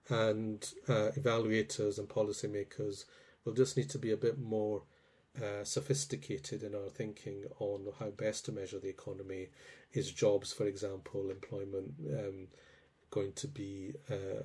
And 0.08 0.66
uh, 0.88 1.10
evaluators 1.18 1.98
and 1.98 2.08
policymakers 2.08 3.04
will 3.44 3.54
just 3.54 3.76
need 3.76 3.90
to 3.90 3.98
be 3.98 4.10
a 4.10 4.16
bit 4.16 4.38
more 4.38 4.82
uh, 5.42 5.64
sophisticated 5.64 6.62
in 6.62 6.74
our 6.74 6.88
thinking 6.88 7.44
on 7.58 7.86
how 7.98 8.10
best 8.10 8.44
to 8.46 8.52
measure 8.52 8.78
the 8.78 8.88
economy. 8.88 9.48
Is 9.92 10.10
jobs, 10.12 10.52
for 10.52 10.66
example, 10.66 11.30
employment 11.30 11.94
um, 12.12 12.48
going 13.10 13.32
to 13.32 13.48
be 13.48 13.92
uh, 14.10 14.42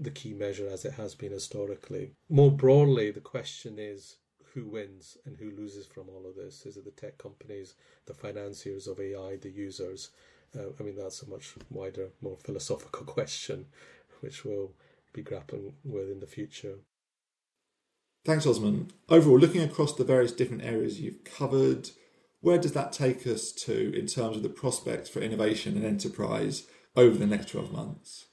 the 0.00 0.10
key 0.10 0.34
measure 0.34 0.68
as 0.68 0.84
it 0.84 0.94
has 0.94 1.14
been 1.14 1.32
historically? 1.32 2.12
More 2.28 2.50
broadly, 2.50 3.10
the 3.10 3.20
question 3.20 3.78
is 3.78 4.16
who 4.54 4.66
wins 4.66 5.16
and 5.24 5.36
who 5.36 5.50
loses 5.50 5.86
from 5.86 6.08
all 6.08 6.26
of 6.28 6.36
this? 6.36 6.66
Is 6.66 6.76
it 6.76 6.84
the 6.84 6.90
tech 6.90 7.18
companies, 7.18 7.74
the 8.06 8.14
financiers 8.14 8.86
of 8.86 9.00
AI, 9.00 9.36
the 9.36 9.50
users? 9.50 10.10
Uh, 10.56 10.70
I 10.78 10.82
mean, 10.82 10.96
that's 10.96 11.22
a 11.22 11.30
much 11.30 11.54
wider, 11.70 12.08
more 12.20 12.36
philosophical 12.36 13.04
question, 13.06 13.66
which 14.20 14.44
we'll 14.44 14.72
be 15.12 15.22
grappling 15.22 15.74
with 15.84 16.10
in 16.10 16.20
the 16.20 16.26
future. 16.26 16.78
Thanks, 18.24 18.46
Osman. 18.46 18.90
Overall, 19.08 19.38
looking 19.38 19.62
across 19.62 19.94
the 19.94 20.04
various 20.04 20.32
different 20.32 20.62
areas 20.62 21.00
you've 21.00 21.24
covered, 21.24 21.90
where 22.40 22.58
does 22.58 22.72
that 22.72 22.92
take 22.92 23.26
us 23.26 23.52
to 23.52 23.94
in 23.98 24.06
terms 24.06 24.36
of 24.36 24.42
the 24.42 24.48
prospects 24.48 25.08
for 25.08 25.20
innovation 25.20 25.76
and 25.76 25.84
enterprise 25.84 26.64
over 26.96 27.16
the 27.16 27.26
next 27.26 27.48
12 27.48 27.72
months? 27.72 28.26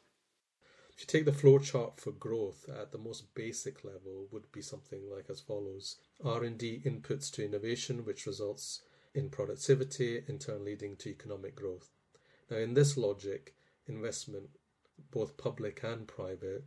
If 0.98 1.02
you 1.02 1.06
take 1.08 1.26
the 1.26 1.32
flowchart 1.32 2.00
for 2.00 2.12
growth 2.12 2.68
at 2.70 2.92
the 2.92 2.98
most 2.98 3.36
basic 3.36 3.84
level 3.84 4.28
would 4.32 4.52
be 4.52 4.62
something 4.62 5.02
like 5.14 5.30
as 5.30 5.40
follows. 5.40 5.98
R&D 6.26 6.82
inputs 6.86 7.32
to 7.34 7.46
innovation 7.46 8.04
which 8.04 8.26
results 8.26 8.82
in 9.14 9.30
productivity 9.30 10.24
in 10.28 10.40
turn 10.40 10.66
leading 10.66 10.96
to 10.98 11.10
economic 11.10 11.56
growth. 11.56 11.92
Now, 12.50 12.58
in 12.58 12.74
this 12.74 12.98
logic, 12.98 13.54
investment, 13.88 14.50
both 15.12 15.38
public 15.38 15.84
and 15.84 16.08
private, 16.08 16.64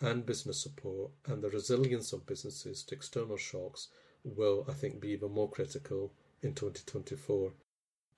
and 0.00 0.26
business 0.26 0.62
support 0.62 1.10
and 1.26 1.42
the 1.42 1.50
resilience 1.50 2.12
of 2.12 2.26
businesses 2.26 2.82
to 2.84 2.94
external 2.94 3.36
shocks 3.36 3.88
will, 4.24 4.66
I 4.68 4.72
think, 4.72 5.00
be 5.00 5.08
even 5.10 5.32
more 5.32 5.48
critical 5.48 6.12
in 6.42 6.54
2024. 6.54 7.52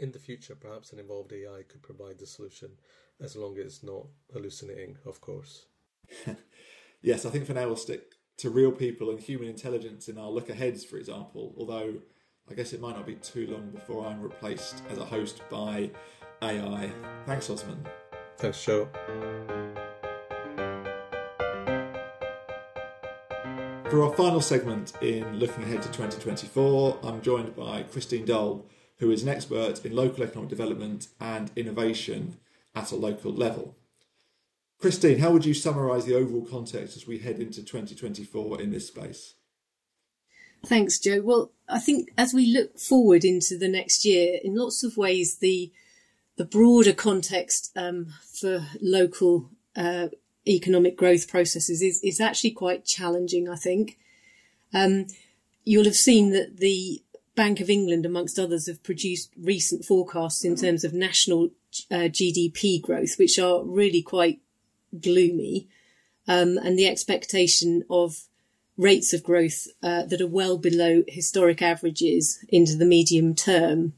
In 0.01 0.13
the 0.13 0.19
future, 0.19 0.55
perhaps 0.55 0.93
an 0.93 0.99
involved 0.99 1.33
AI 1.33 1.63
could 1.69 1.83
provide 1.83 2.19
the 2.19 2.27
solution, 2.27 2.71
as 3.21 3.37
long 3.37 3.59
as 3.59 3.67
it's 3.67 3.83
not 3.83 4.07
hallucinating, 4.33 4.97
of 5.05 5.21
course. 5.21 5.67
yes, 7.03 7.27
I 7.27 7.31
think 7.31 7.47
for 7.47 7.55
now 7.55 7.67
we'll 7.67 7.77
stick 7.77 8.15
to 8.39 8.51
real 8.51 8.73
people 8.73 9.11
and 9.11 9.21
human 9.21 9.49
intelligence 9.49 10.09
in 10.09 10.19
our 10.19 10.31
look 10.31 10.49
aheads, 10.49 10.85
for 10.85 10.97
example, 10.97 11.55
although 11.59 11.95
I 12.51 12.55
guess 12.55 12.73
it 12.73 12.81
might 12.81 12.97
not 12.97 13.07
be 13.07 13.17
too 13.17 13.49
long 13.49 13.71
before 13.71 14.07
I'm 14.07 14.23
replaced 14.23 14.83
as 14.89 14.99
a 14.99 15.05
host 15.05 15.43
by 15.51 15.91
AI. 16.41 16.91
Thanks, 17.27 17.51
Osman. 17.51 17.87
Thanks, 18.39 18.65
Joe. 18.65 18.89
For 23.91 24.05
our 24.05 24.15
final 24.15 24.41
segment 24.41 24.93
in 25.03 25.39
looking 25.39 25.65
ahead 25.65 25.83
to 25.83 25.89
2024, 25.89 26.99
I'm 27.03 27.21
joined 27.21 27.57
by 27.57 27.83
Christine 27.83 28.27
Doel, 28.27 28.65
who 28.99 29.11
is 29.11 29.25
an 29.25 29.29
expert 29.29 29.85
in 29.85 29.97
local 29.97 30.23
economic 30.23 30.51
development 30.51 31.09
and 31.21 31.51
innovation 31.57 32.37
at 32.77 32.93
a 32.93 32.97
local 32.97 33.33
level. 33.33 33.77
Christine, 34.79 35.19
how 35.19 35.33
would 35.33 35.45
you 35.45 35.55
summarise 35.55 36.05
the 36.05 36.15
overall 36.15 36.47
context 36.47 36.97
as 36.97 37.09
we 37.09 37.19
head 37.19 37.41
into 37.41 37.65
2024 37.65 38.61
in 38.61 38.71
this 38.71 38.87
space? 38.87 39.35
Thanks, 40.65 41.01
Joe. 41.01 41.23
Well, 41.23 41.51
I 41.69 41.81
think 41.81 42.11
as 42.17 42.33
we 42.33 42.47
look 42.47 42.79
forward 42.79 43.25
into 43.25 43.59
the 43.59 43.69
next 43.69 44.05
year, 44.05 44.39
in 44.45 44.55
lots 44.55 44.85
of 44.85 44.97
ways, 44.97 45.39
the 45.39 45.73
the 46.39 46.45
broader 46.45 46.93
context 46.93 47.73
um, 47.77 48.15
for 48.33 48.65
local 48.81 49.51
uh, 49.77 50.07
economic 50.47 50.97
growth 50.97 51.29
processes 51.29 51.83
is, 51.83 52.01
is 52.03 52.21
actually 52.21 52.53
quite 52.53 52.85
challenging, 52.85 53.49
I 53.49 53.57
think. 53.57 53.99
Um, 54.73 55.07
you'll 55.65 55.85
have 55.85 55.97
seen 55.97 56.31
that 56.31 56.59
the 56.59 57.03
Bank 57.35 57.61
of 57.61 57.69
England, 57.69 58.07
amongst 58.07 58.39
others, 58.39 58.67
have 58.67 58.83
produced 58.83 59.33
recent 59.41 59.85
forecasts 59.85 60.45
in 60.45 60.57
terms 60.57 60.85
of 60.85 60.93
national 60.93 61.51
uh, 61.91 62.09
GDP 62.09 62.81
growth, 62.81 63.17
which 63.19 63.39
are 63.39 63.63
really 63.65 64.03
quite 64.03 64.41
gloomy, 65.01 65.69
um, 66.27 66.57
and 66.59 66.79
the 66.79 66.89
expectation 66.89 67.85
of 67.91 68.25
rates 68.77 69.13
of 69.13 69.23
growth 69.23 69.67
uh, 69.83 70.05
that 70.05 70.21
are 70.21 70.27
well 70.27 70.57
below 70.57 71.03
historic 71.09 71.63
averages 71.63 72.45
into 72.49 72.77
the 72.77 72.85
medium 72.85 73.35
term. 73.35 73.93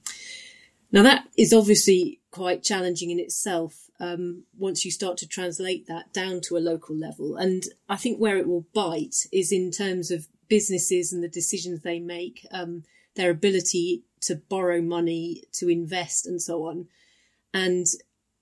Now, 0.92 1.02
that 1.02 1.26
is 1.36 1.52
obviously 1.52 2.19
quite 2.30 2.62
challenging 2.62 3.10
in 3.10 3.18
itself 3.18 3.90
um, 3.98 4.44
once 4.56 4.84
you 4.84 4.90
start 4.90 5.16
to 5.18 5.28
translate 5.28 5.86
that 5.86 6.12
down 6.12 6.40
to 6.40 6.56
a 6.56 6.58
local 6.58 6.96
level. 6.96 7.36
And 7.36 7.64
I 7.88 7.96
think 7.96 8.18
where 8.18 8.36
it 8.36 8.46
will 8.46 8.66
bite 8.72 9.26
is 9.32 9.52
in 9.52 9.70
terms 9.70 10.10
of 10.10 10.28
businesses 10.48 11.12
and 11.12 11.22
the 11.22 11.28
decisions 11.28 11.80
they 11.80 11.98
make, 11.98 12.46
um, 12.50 12.84
their 13.16 13.30
ability 13.30 14.04
to 14.22 14.36
borrow 14.36 14.80
money, 14.80 15.44
to 15.52 15.68
invest, 15.68 16.26
and 16.26 16.40
so 16.40 16.66
on. 16.66 16.86
And 17.52 17.86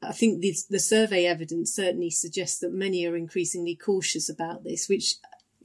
I 0.03 0.13
think 0.13 0.41
the, 0.41 0.55
the 0.71 0.81
survey 0.81 1.25
evidence 1.25 1.75
certainly 1.75 2.11
suggests 2.11 2.59
that 2.61 2.73
many 2.73 3.07
are 3.07 3.17
increasingly 3.17 3.75
cautious 3.75 4.29
about 4.29 4.65
this, 4.65 4.89
which 4.89 5.15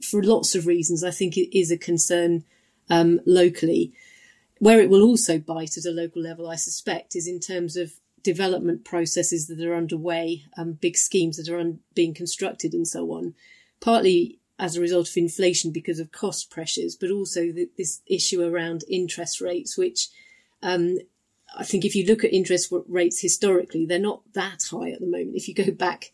for 0.02 0.22
lots 0.22 0.54
of 0.54 0.66
reasons, 0.66 1.04
I 1.04 1.10
think 1.10 1.36
it 1.36 1.56
is 1.56 1.70
a 1.70 1.78
concern 1.78 2.44
um, 2.90 3.20
locally. 3.26 3.92
Where 4.58 4.80
it 4.80 4.88
will 4.88 5.02
also 5.02 5.38
bite 5.38 5.76
at 5.76 5.84
a 5.84 5.90
local 5.90 6.22
level, 6.22 6.48
I 6.48 6.56
suspect, 6.56 7.16
is 7.16 7.28
in 7.28 7.40
terms 7.40 7.76
of 7.76 7.92
development 8.24 8.84
processes 8.84 9.46
that 9.46 9.60
are 9.60 9.76
underway, 9.76 10.44
um, 10.56 10.72
big 10.72 10.96
schemes 10.96 11.36
that 11.36 11.48
are 11.48 11.60
un- 11.60 11.78
being 11.94 12.14
constructed, 12.14 12.72
and 12.74 12.88
so 12.88 13.12
on. 13.12 13.34
Partly 13.80 14.40
as 14.58 14.76
a 14.76 14.80
result 14.80 15.08
of 15.08 15.16
inflation 15.16 15.70
because 15.70 16.00
of 16.00 16.10
cost 16.10 16.50
pressures, 16.50 16.96
but 16.96 17.10
also 17.10 17.52
the, 17.52 17.68
this 17.76 18.00
issue 18.06 18.42
around 18.42 18.84
interest 18.88 19.40
rates, 19.40 19.76
which 19.76 20.08
um, 20.62 20.96
I 21.56 21.64
think 21.64 21.84
if 21.84 21.94
you 21.94 22.06
look 22.06 22.24
at 22.24 22.32
interest 22.32 22.72
rates 22.88 23.20
historically, 23.20 23.84
they're 23.86 23.98
not 23.98 24.22
that 24.32 24.62
high 24.70 24.90
at 24.90 25.00
the 25.00 25.06
moment. 25.06 25.36
If 25.36 25.48
you 25.48 25.54
go 25.54 25.70
back 25.70 26.12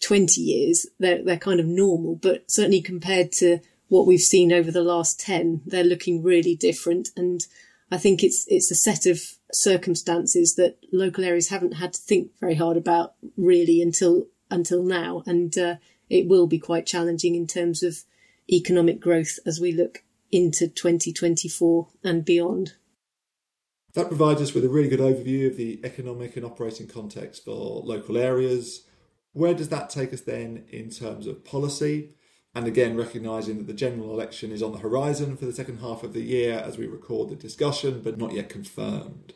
20 0.00 0.40
years, 0.40 0.86
they're, 0.98 1.22
they're 1.22 1.38
kind 1.38 1.60
of 1.60 1.66
normal, 1.66 2.16
but 2.16 2.50
certainly 2.50 2.80
compared 2.80 3.32
to 3.32 3.60
what 3.88 4.06
we've 4.06 4.20
seen 4.20 4.52
over 4.52 4.70
the 4.70 4.82
last 4.82 5.20
10, 5.20 5.62
they're 5.66 5.84
looking 5.84 6.22
really 6.22 6.54
different. 6.54 7.10
And 7.16 7.46
I 7.90 7.98
think 7.98 8.22
it's, 8.22 8.46
it's 8.48 8.70
a 8.70 8.74
set 8.74 9.06
of 9.06 9.20
circumstances 9.52 10.54
that 10.56 10.76
local 10.92 11.24
areas 11.24 11.48
haven't 11.48 11.72
had 11.72 11.92
to 11.94 12.00
think 12.00 12.30
very 12.40 12.54
hard 12.54 12.76
about 12.76 13.14
really 13.36 13.80
until, 13.80 14.26
until 14.50 14.82
now. 14.82 15.22
And, 15.26 15.56
uh, 15.56 15.76
it 16.10 16.26
will 16.26 16.46
be 16.46 16.58
quite 16.58 16.86
challenging 16.86 17.34
in 17.34 17.46
terms 17.46 17.82
of 17.82 18.04
economic 18.50 19.00
growth 19.00 19.38
as 19.46 19.60
we 19.60 19.72
look 19.72 20.02
into 20.30 20.68
2024 20.68 21.88
and 22.04 22.24
beyond. 22.24 22.74
That 23.94 24.08
provides 24.08 24.40
us 24.40 24.54
with 24.54 24.64
a 24.64 24.68
really 24.68 24.88
good 24.88 25.00
overview 25.00 25.48
of 25.48 25.56
the 25.56 25.80
economic 25.84 26.36
and 26.36 26.44
operating 26.44 26.86
context 26.86 27.44
for 27.44 27.82
local 27.82 28.16
areas, 28.16 28.84
where 29.32 29.54
does 29.54 29.68
that 29.70 29.90
take 29.90 30.12
us 30.12 30.20
then 30.20 30.64
in 30.70 30.90
terms 30.90 31.26
of 31.26 31.44
policy? 31.44 32.14
And 32.54 32.66
again, 32.66 32.96
recognising 32.96 33.58
that 33.58 33.66
the 33.66 33.72
general 33.72 34.12
election 34.12 34.50
is 34.50 34.62
on 34.62 34.72
the 34.72 34.78
horizon 34.78 35.36
for 35.36 35.46
the 35.46 35.52
second 35.52 35.78
half 35.78 36.02
of 36.02 36.12
the 36.12 36.22
year 36.22 36.58
as 36.58 36.78
we 36.78 36.86
record 36.86 37.28
the 37.28 37.36
discussion, 37.36 38.00
but 38.02 38.18
not 38.18 38.32
yet 38.32 38.48
confirmed. 38.48 39.34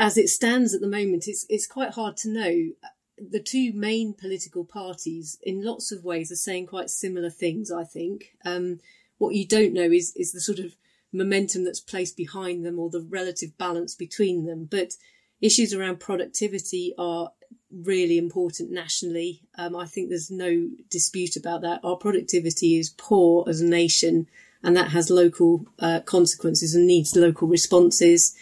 As 0.00 0.16
it 0.16 0.30
stands 0.30 0.72
at 0.72 0.80
the 0.80 0.88
moment, 0.88 1.28
it's, 1.28 1.44
it's 1.50 1.66
quite 1.66 1.90
hard 1.90 2.16
to 2.18 2.30
know. 2.30 2.70
The 3.18 3.38
two 3.38 3.74
main 3.74 4.14
political 4.14 4.64
parties, 4.64 5.38
in 5.42 5.62
lots 5.62 5.92
of 5.92 6.04
ways, 6.04 6.32
are 6.32 6.36
saying 6.36 6.68
quite 6.68 6.88
similar 6.88 7.28
things, 7.28 7.70
I 7.70 7.84
think. 7.84 8.34
Um, 8.42 8.80
what 9.18 9.34
you 9.34 9.46
don't 9.46 9.74
know 9.74 9.90
is, 9.92 10.14
is 10.16 10.32
the 10.32 10.40
sort 10.40 10.58
of 10.58 10.74
momentum 11.12 11.64
that's 11.64 11.80
placed 11.80 12.16
behind 12.16 12.64
them 12.64 12.78
or 12.78 12.88
the 12.88 13.06
relative 13.06 13.58
balance 13.58 13.94
between 13.94 14.46
them. 14.46 14.66
But 14.70 14.94
issues 15.42 15.74
around 15.74 16.00
productivity 16.00 16.94
are 16.96 17.32
really 17.70 18.16
important 18.16 18.70
nationally. 18.70 19.42
Um, 19.58 19.76
I 19.76 19.84
think 19.84 20.08
there's 20.08 20.30
no 20.30 20.70
dispute 20.88 21.36
about 21.36 21.60
that. 21.60 21.80
Our 21.84 21.96
productivity 21.96 22.78
is 22.78 22.94
poor 22.96 23.44
as 23.46 23.60
a 23.60 23.66
nation, 23.66 24.28
and 24.62 24.74
that 24.78 24.92
has 24.92 25.10
local 25.10 25.66
uh, 25.78 26.00
consequences 26.00 26.74
and 26.74 26.86
needs 26.86 27.14
local 27.14 27.48
responses. 27.48 28.34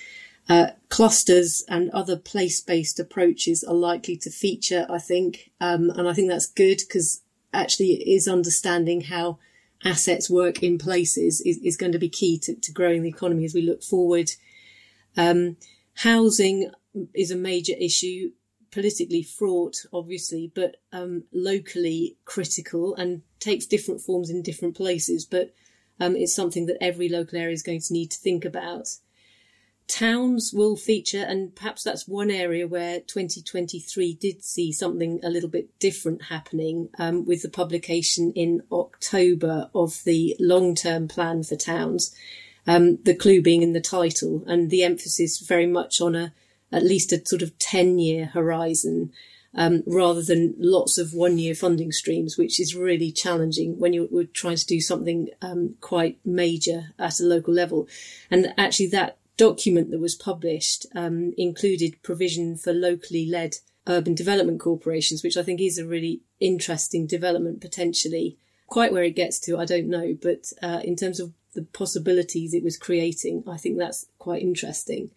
Uh, 0.48 0.68
clusters 0.88 1.62
and 1.68 1.90
other 1.90 2.16
place-based 2.16 2.98
approaches 2.98 3.62
are 3.62 3.74
likely 3.74 4.16
to 4.16 4.30
feature, 4.30 4.86
I 4.88 4.98
think, 4.98 5.50
um, 5.60 5.90
and 5.90 6.08
I 6.08 6.14
think 6.14 6.28
that's 6.28 6.46
good 6.46 6.78
because 6.78 7.22
actually 7.52 7.92
it 7.92 8.08
is 8.08 8.26
understanding 8.26 9.02
how 9.02 9.38
assets 9.84 10.30
work 10.30 10.62
in 10.62 10.78
places 10.78 11.42
is, 11.42 11.58
is 11.58 11.76
going 11.76 11.92
to 11.92 11.98
be 11.98 12.08
key 12.08 12.38
to, 12.38 12.54
to, 12.54 12.72
growing 12.72 13.02
the 13.02 13.08
economy 13.08 13.44
as 13.44 13.54
we 13.54 13.62
look 13.62 13.82
forward. 13.82 14.30
Um, 15.16 15.56
housing 15.96 16.70
is 17.14 17.30
a 17.30 17.36
major 17.36 17.74
issue 17.78 18.32
politically 18.70 19.22
fraught, 19.22 19.76
obviously, 19.92 20.50
but 20.54 20.76
um, 20.92 21.24
locally 21.32 22.16
critical 22.24 22.94
and 22.96 23.22
takes 23.40 23.66
different 23.66 24.00
forms 24.00 24.30
in 24.30 24.42
different 24.42 24.76
places. 24.76 25.24
But 25.24 25.54
um, 26.00 26.16
it's 26.16 26.34
something 26.34 26.66
that 26.66 26.82
every 26.82 27.08
local 27.08 27.38
area 27.38 27.54
is 27.54 27.62
going 27.62 27.80
to 27.80 27.92
need 27.92 28.10
to 28.10 28.18
think 28.18 28.44
about. 28.44 28.88
Towns 29.88 30.52
will 30.52 30.76
feature, 30.76 31.24
and 31.26 31.54
perhaps 31.54 31.82
that's 31.82 32.06
one 32.06 32.30
area 32.30 32.68
where 32.68 33.00
2023 33.00 34.14
did 34.14 34.44
see 34.44 34.70
something 34.70 35.18
a 35.22 35.30
little 35.30 35.48
bit 35.48 35.78
different 35.78 36.24
happening 36.24 36.90
um, 36.98 37.24
with 37.24 37.40
the 37.40 37.48
publication 37.48 38.30
in 38.32 38.62
October 38.70 39.70
of 39.74 40.04
the 40.04 40.36
long 40.38 40.74
term 40.74 41.08
plan 41.08 41.42
for 41.42 41.56
towns. 41.56 42.14
Um, 42.66 42.98
the 43.04 43.14
clue 43.14 43.40
being 43.40 43.62
in 43.62 43.72
the 43.72 43.80
title, 43.80 44.44
and 44.46 44.68
the 44.68 44.84
emphasis 44.84 45.38
very 45.40 45.66
much 45.66 46.02
on 46.02 46.14
a 46.14 46.34
at 46.70 46.82
least 46.82 47.12
a 47.12 47.26
sort 47.26 47.42
of 47.42 47.58
10 47.58 47.98
year 47.98 48.26
horizon 48.26 49.10
um, 49.54 49.82
rather 49.86 50.22
than 50.22 50.54
lots 50.58 50.98
of 50.98 51.14
one 51.14 51.38
year 51.38 51.54
funding 51.54 51.90
streams, 51.92 52.36
which 52.36 52.60
is 52.60 52.74
really 52.74 53.10
challenging 53.10 53.78
when 53.78 53.92
you're, 53.92 54.24
trying 54.34 54.56
to 54.56 54.66
do 54.66 54.80
something 54.80 55.30
um, 55.40 55.76
quite 55.80 56.18
major 56.24 56.90
at 56.98 57.18
a 57.18 57.24
local 57.24 57.54
level. 57.54 57.88
And 58.30 58.52
actually, 58.58 58.88
that 58.88 59.17
document 59.38 59.90
that 59.90 60.00
was 60.00 60.14
published 60.14 60.84
um, 60.94 61.32
included 61.38 62.02
provision 62.02 62.56
for 62.56 62.74
locally 62.74 63.24
led 63.24 63.56
urban 63.86 64.14
development 64.14 64.60
corporations, 64.60 65.22
which 65.22 65.38
I 65.38 65.42
think 65.42 65.60
is 65.60 65.78
a 65.78 65.86
really 65.86 66.20
interesting 66.40 67.06
development 67.06 67.62
potentially. 67.62 68.36
Quite 68.66 68.92
where 68.92 69.04
it 69.04 69.16
gets 69.16 69.40
to, 69.40 69.56
I 69.56 69.64
don't 69.64 69.88
know, 69.88 70.14
but 70.20 70.52
uh, 70.62 70.80
in 70.84 70.94
terms 70.94 71.20
of 71.20 71.32
the 71.54 71.62
possibilities 71.62 72.52
it 72.52 72.62
was 72.62 72.76
creating, 72.76 73.44
I 73.48 73.56
think 73.56 73.78
that's 73.78 74.04
quite 74.18 74.42
interesting. 74.42 75.10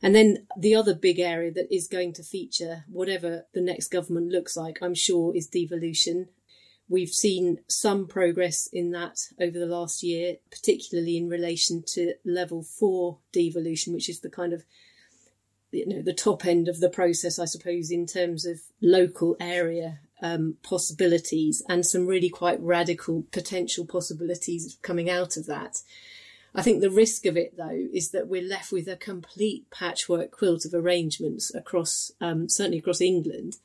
And 0.00 0.14
then 0.14 0.46
the 0.56 0.74
other 0.74 0.94
big 0.94 1.18
area 1.18 1.52
that 1.52 1.74
is 1.74 1.88
going 1.88 2.14
to 2.14 2.22
feature, 2.22 2.84
whatever 2.88 3.46
the 3.52 3.60
next 3.60 3.88
government 3.88 4.30
looks 4.30 4.56
like, 4.56 4.78
I'm 4.80 4.94
sure, 4.94 5.36
is 5.36 5.46
devolution. 5.48 6.28
We've 6.88 7.10
seen 7.10 7.58
some 7.68 8.06
progress 8.06 8.66
in 8.72 8.92
that 8.92 9.18
over 9.40 9.58
the 9.58 9.66
last 9.66 10.02
year, 10.02 10.36
particularly 10.50 11.16
in 11.16 11.28
relation 11.28 11.82
to 11.88 12.14
level 12.24 12.62
four 12.62 13.18
devolution, 13.32 13.92
which 13.92 14.08
is 14.08 14.20
the 14.20 14.30
kind 14.30 14.52
of 14.52 14.64
you 15.70 15.86
know 15.86 16.02
the 16.02 16.14
top 16.14 16.46
end 16.46 16.66
of 16.68 16.80
the 16.80 16.88
process, 16.88 17.38
I 17.38 17.44
suppose, 17.44 17.90
in 17.90 18.06
terms 18.06 18.46
of 18.46 18.60
local 18.80 19.36
area 19.38 20.00
um, 20.22 20.56
possibilities 20.62 21.62
and 21.68 21.84
some 21.84 22.06
really 22.06 22.28
quite 22.28 22.60
radical 22.60 23.24
potential 23.32 23.84
possibilities 23.86 24.78
coming 24.82 25.10
out 25.10 25.36
of 25.36 25.46
that. 25.46 25.82
I 26.54 26.62
think 26.62 26.80
the 26.80 26.90
risk 26.90 27.26
of 27.26 27.36
it, 27.36 27.56
though, 27.56 27.86
is 27.92 28.10
that 28.10 28.26
we're 28.26 28.42
left 28.42 28.72
with 28.72 28.88
a 28.88 28.96
complete 28.96 29.70
patchwork 29.70 30.30
quilt 30.30 30.64
of 30.64 30.74
arrangements 30.74 31.54
across, 31.54 32.10
um, 32.20 32.48
certainly 32.48 32.78
across 32.78 33.00
England. 33.00 33.58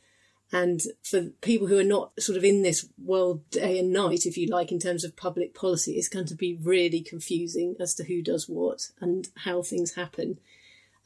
And 0.54 0.82
for 1.02 1.32
people 1.42 1.66
who 1.66 1.80
are 1.80 1.84
not 1.84 2.12
sort 2.20 2.38
of 2.38 2.44
in 2.44 2.62
this 2.62 2.88
world 3.04 3.50
day 3.50 3.80
and 3.80 3.92
night, 3.92 4.28
if 4.28 4.38
you 4.38 4.48
like, 4.48 4.72
in 4.72 4.78
terms 4.78 5.04
of 5.04 5.16
public 5.16 5.56
policy, 5.56 5.94
it's 5.94 6.08
going 6.08 6.28
to 6.28 6.36
be 6.36 6.60
really 6.62 7.02
confusing 7.02 7.76
as 7.80 7.96
to 7.96 8.04
who 8.04 8.22
does 8.22 8.48
what 8.48 8.92
and 9.02 9.30
how 9.38 9.64
things 9.64 9.96
happen. 9.96 10.40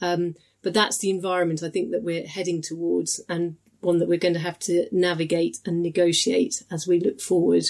Um, 0.02 0.36
but 0.62 0.74
that's 0.74 0.98
the 0.98 1.10
environment 1.10 1.64
I 1.64 1.70
think 1.70 1.92
that 1.92 2.04
we're 2.04 2.28
heading 2.28 2.62
towards 2.62 3.22
and 3.30 3.56
one 3.80 4.00
that 4.00 4.10
we're 4.10 4.18
going 4.18 4.34
to 4.34 4.42
have 4.42 4.60
to 4.60 4.90
navigate 4.92 5.60
and 5.66 5.82
negotiate 5.82 6.64
as 6.70 6.86
we 6.86 7.00
look 7.00 7.22
forward. 7.22 7.64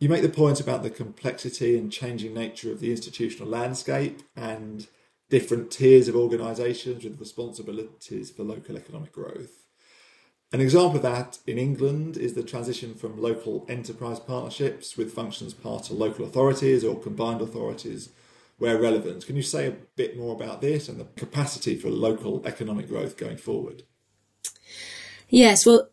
You 0.00 0.10
make 0.10 0.22
the 0.22 0.28
point 0.28 0.60
about 0.60 0.82
the 0.82 0.90
complexity 0.90 1.78
and 1.78 1.90
changing 1.90 2.34
nature 2.34 2.70
of 2.70 2.80
the 2.80 2.90
institutional 2.90 3.48
landscape 3.48 4.22
and 4.36 4.86
different 5.30 5.70
tiers 5.70 6.08
of 6.08 6.16
organisations 6.16 7.04
with 7.04 7.18
responsibilities 7.18 8.30
for 8.30 8.42
local 8.42 8.76
economic 8.76 9.12
growth. 9.12 9.59
An 10.52 10.60
example 10.60 10.96
of 10.96 11.02
that 11.02 11.38
in 11.46 11.58
England 11.58 12.16
is 12.16 12.34
the 12.34 12.42
transition 12.42 12.94
from 12.94 13.22
local 13.22 13.64
enterprise 13.68 14.18
partnerships 14.18 14.96
with 14.96 15.12
functions 15.12 15.54
part 15.54 15.84
to 15.84 15.94
local 15.94 16.24
authorities 16.24 16.84
or 16.84 16.98
combined 16.98 17.40
authorities 17.40 18.10
where 18.58 18.76
relevant. 18.76 19.26
Can 19.26 19.36
you 19.36 19.42
say 19.42 19.68
a 19.68 19.76
bit 19.96 20.18
more 20.18 20.34
about 20.34 20.60
this 20.60 20.88
and 20.88 20.98
the 20.98 21.06
capacity 21.16 21.76
for 21.76 21.88
local 21.88 22.44
economic 22.44 22.88
growth 22.88 23.16
going 23.16 23.36
forward? 23.36 23.84
Yes, 25.28 25.64
well, 25.64 25.88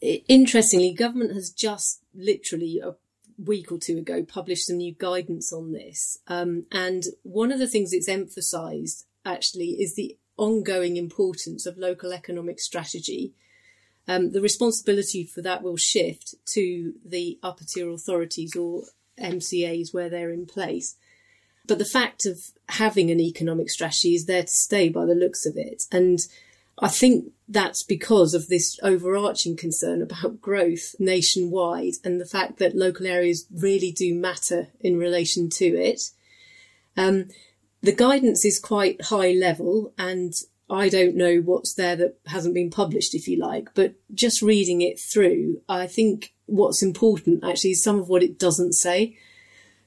interestingly, 0.00 0.92
government 0.92 1.34
has 1.34 1.50
just 1.50 2.02
literally 2.14 2.80
a 2.82 2.94
week 3.36 3.72
or 3.72 3.78
two 3.78 3.98
ago 3.98 4.22
published 4.22 4.66
some 4.66 4.78
new 4.78 4.94
guidance 4.94 5.52
on 5.52 5.72
this. 5.72 6.18
Um, 6.28 6.66
and 6.70 7.02
one 7.24 7.50
of 7.50 7.58
the 7.58 7.68
things 7.68 7.92
it's 7.92 8.08
emphasised 8.08 9.06
actually 9.24 9.70
is 9.80 9.96
the 9.96 10.16
ongoing 10.36 10.96
importance 10.96 11.66
of 11.66 11.76
local 11.76 12.12
economic 12.12 12.60
strategy. 12.60 13.34
Um, 14.08 14.32
the 14.32 14.40
responsibility 14.40 15.24
for 15.24 15.42
that 15.42 15.62
will 15.62 15.76
shift 15.76 16.34
to 16.54 16.94
the 17.04 17.38
upper 17.42 17.64
tier 17.64 17.90
authorities 17.90 18.56
or 18.56 18.84
MCAs 19.20 19.92
where 19.92 20.08
they're 20.08 20.32
in 20.32 20.46
place. 20.46 20.96
But 21.66 21.78
the 21.78 21.84
fact 21.84 22.24
of 22.24 22.40
having 22.70 23.10
an 23.10 23.20
economic 23.20 23.68
strategy 23.68 24.14
is 24.14 24.24
there 24.24 24.42
to 24.42 24.48
stay 24.48 24.88
by 24.88 25.04
the 25.04 25.14
looks 25.14 25.44
of 25.44 25.58
it. 25.58 25.84
And 25.92 26.18
I 26.78 26.88
think 26.88 27.32
that's 27.46 27.82
because 27.82 28.32
of 28.32 28.48
this 28.48 28.78
overarching 28.82 29.56
concern 29.56 30.00
about 30.00 30.40
growth 30.40 30.94
nationwide 30.98 31.94
and 32.04 32.18
the 32.18 32.26
fact 32.26 32.58
that 32.58 32.76
local 32.76 33.06
areas 33.06 33.46
really 33.52 33.92
do 33.92 34.14
matter 34.14 34.68
in 34.80 34.98
relation 34.98 35.50
to 35.50 35.66
it. 35.66 36.10
Um, 36.96 37.28
the 37.82 37.94
guidance 37.94 38.44
is 38.44 38.58
quite 38.58 39.06
high 39.06 39.32
level 39.32 39.92
and 39.98 40.32
I 40.70 40.88
don't 40.88 41.16
know 41.16 41.38
what's 41.38 41.74
there 41.74 41.96
that 41.96 42.18
hasn't 42.26 42.54
been 42.54 42.70
published, 42.70 43.14
if 43.14 43.26
you 43.26 43.38
like, 43.38 43.70
but 43.74 43.94
just 44.12 44.42
reading 44.42 44.82
it 44.82 45.00
through, 45.00 45.62
I 45.68 45.86
think 45.86 46.34
what's 46.46 46.82
important 46.82 47.44
actually 47.44 47.70
is 47.70 47.82
some 47.82 47.98
of 47.98 48.08
what 48.08 48.22
it 48.22 48.38
doesn't 48.38 48.74
say. 48.74 49.16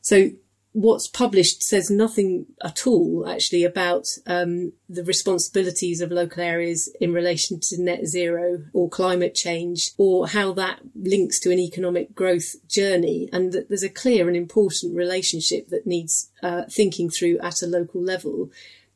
So 0.01 0.31
what's 0.73 1.07
published 1.07 1.61
says 1.61 1.89
nothing 1.89 2.45
at 2.63 2.87
all 2.87 3.27
actually 3.27 3.63
about 3.63 4.07
um, 4.25 4.71
the 4.87 5.03
responsibilities 5.03 5.99
of 5.99 6.11
local 6.11 6.41
areas 6.41 6.89
in 7.01 7.13
relation 7.13 7.59
to 7.59 7.81
net 7.81 8.05
zero 8.05 8.63
or 8.73 8.89
climate 8.89 9.35
change 9.35 9.91
or 9.97 10.27
how 10.27 10.53
that 10.53 10.79
links 10.95 11.39
to 11.39 11.51
an 11.51 11.59
economic 11.59 12.15
growth 12.15 12.55
journey 12.69 13.29
and 13.33 13.51
that 13.51 13.67
there's 13.67 13.83
a 13.83 13.89
clear 13.89 14.27
and 14.27 14.37
important 14.37 14.95
relationship 14.95 15.67
that 15.69 15.85
needs 15.85 16.31
uh, 16.41 16.63
thinking 16.69 17.09
through 17.09 17.37
at 17.39 17.61
a 17.61 17.67
local 17.67 18.01
level 18.01 18.49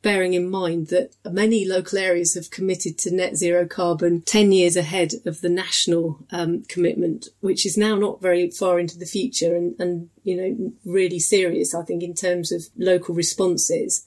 bearing 0.06 0.34
in 0.34 0.48
mind 0.48 0.86
that 0.86 1.10
many 1.28 1.66
local 1.66 1.98
areas 1.98 2.34
have 2.34 2.48
committed 2.48 2.96
to 2.96 3.12
net 3.12 3.34
zero 3.34 3.66
carbon 3.66 4.22
10 4.22 4.52
years 4.52 4.76
ahead 4.76 5.14
of 5.24 5.40
the 5.40 5.48
national 5.48 6.24
um, 6.30 6.62
commitment, 6.68 7.26
which 7.40 7.66
is 7.66 7.76
now 7.76 7.96
not 7.96 8.22
very 8.22 8.48
far 8.48 8.78
into 8.78 8.96
the 8.96 9.04
future 9.04 9.56
and, 9.56 9.74
and, 9.80 10.08
you 10.22 10.36
know, 10.36 10.72
really 10.84 11.18
serious, 11.18 11.74
I 11.74 11.82
think, 11.82 12.04
in 12.04 12.14
terms 12.14 12.52
of 12.52 12.68
local 12.76 13.16
responses. 13.16 14.06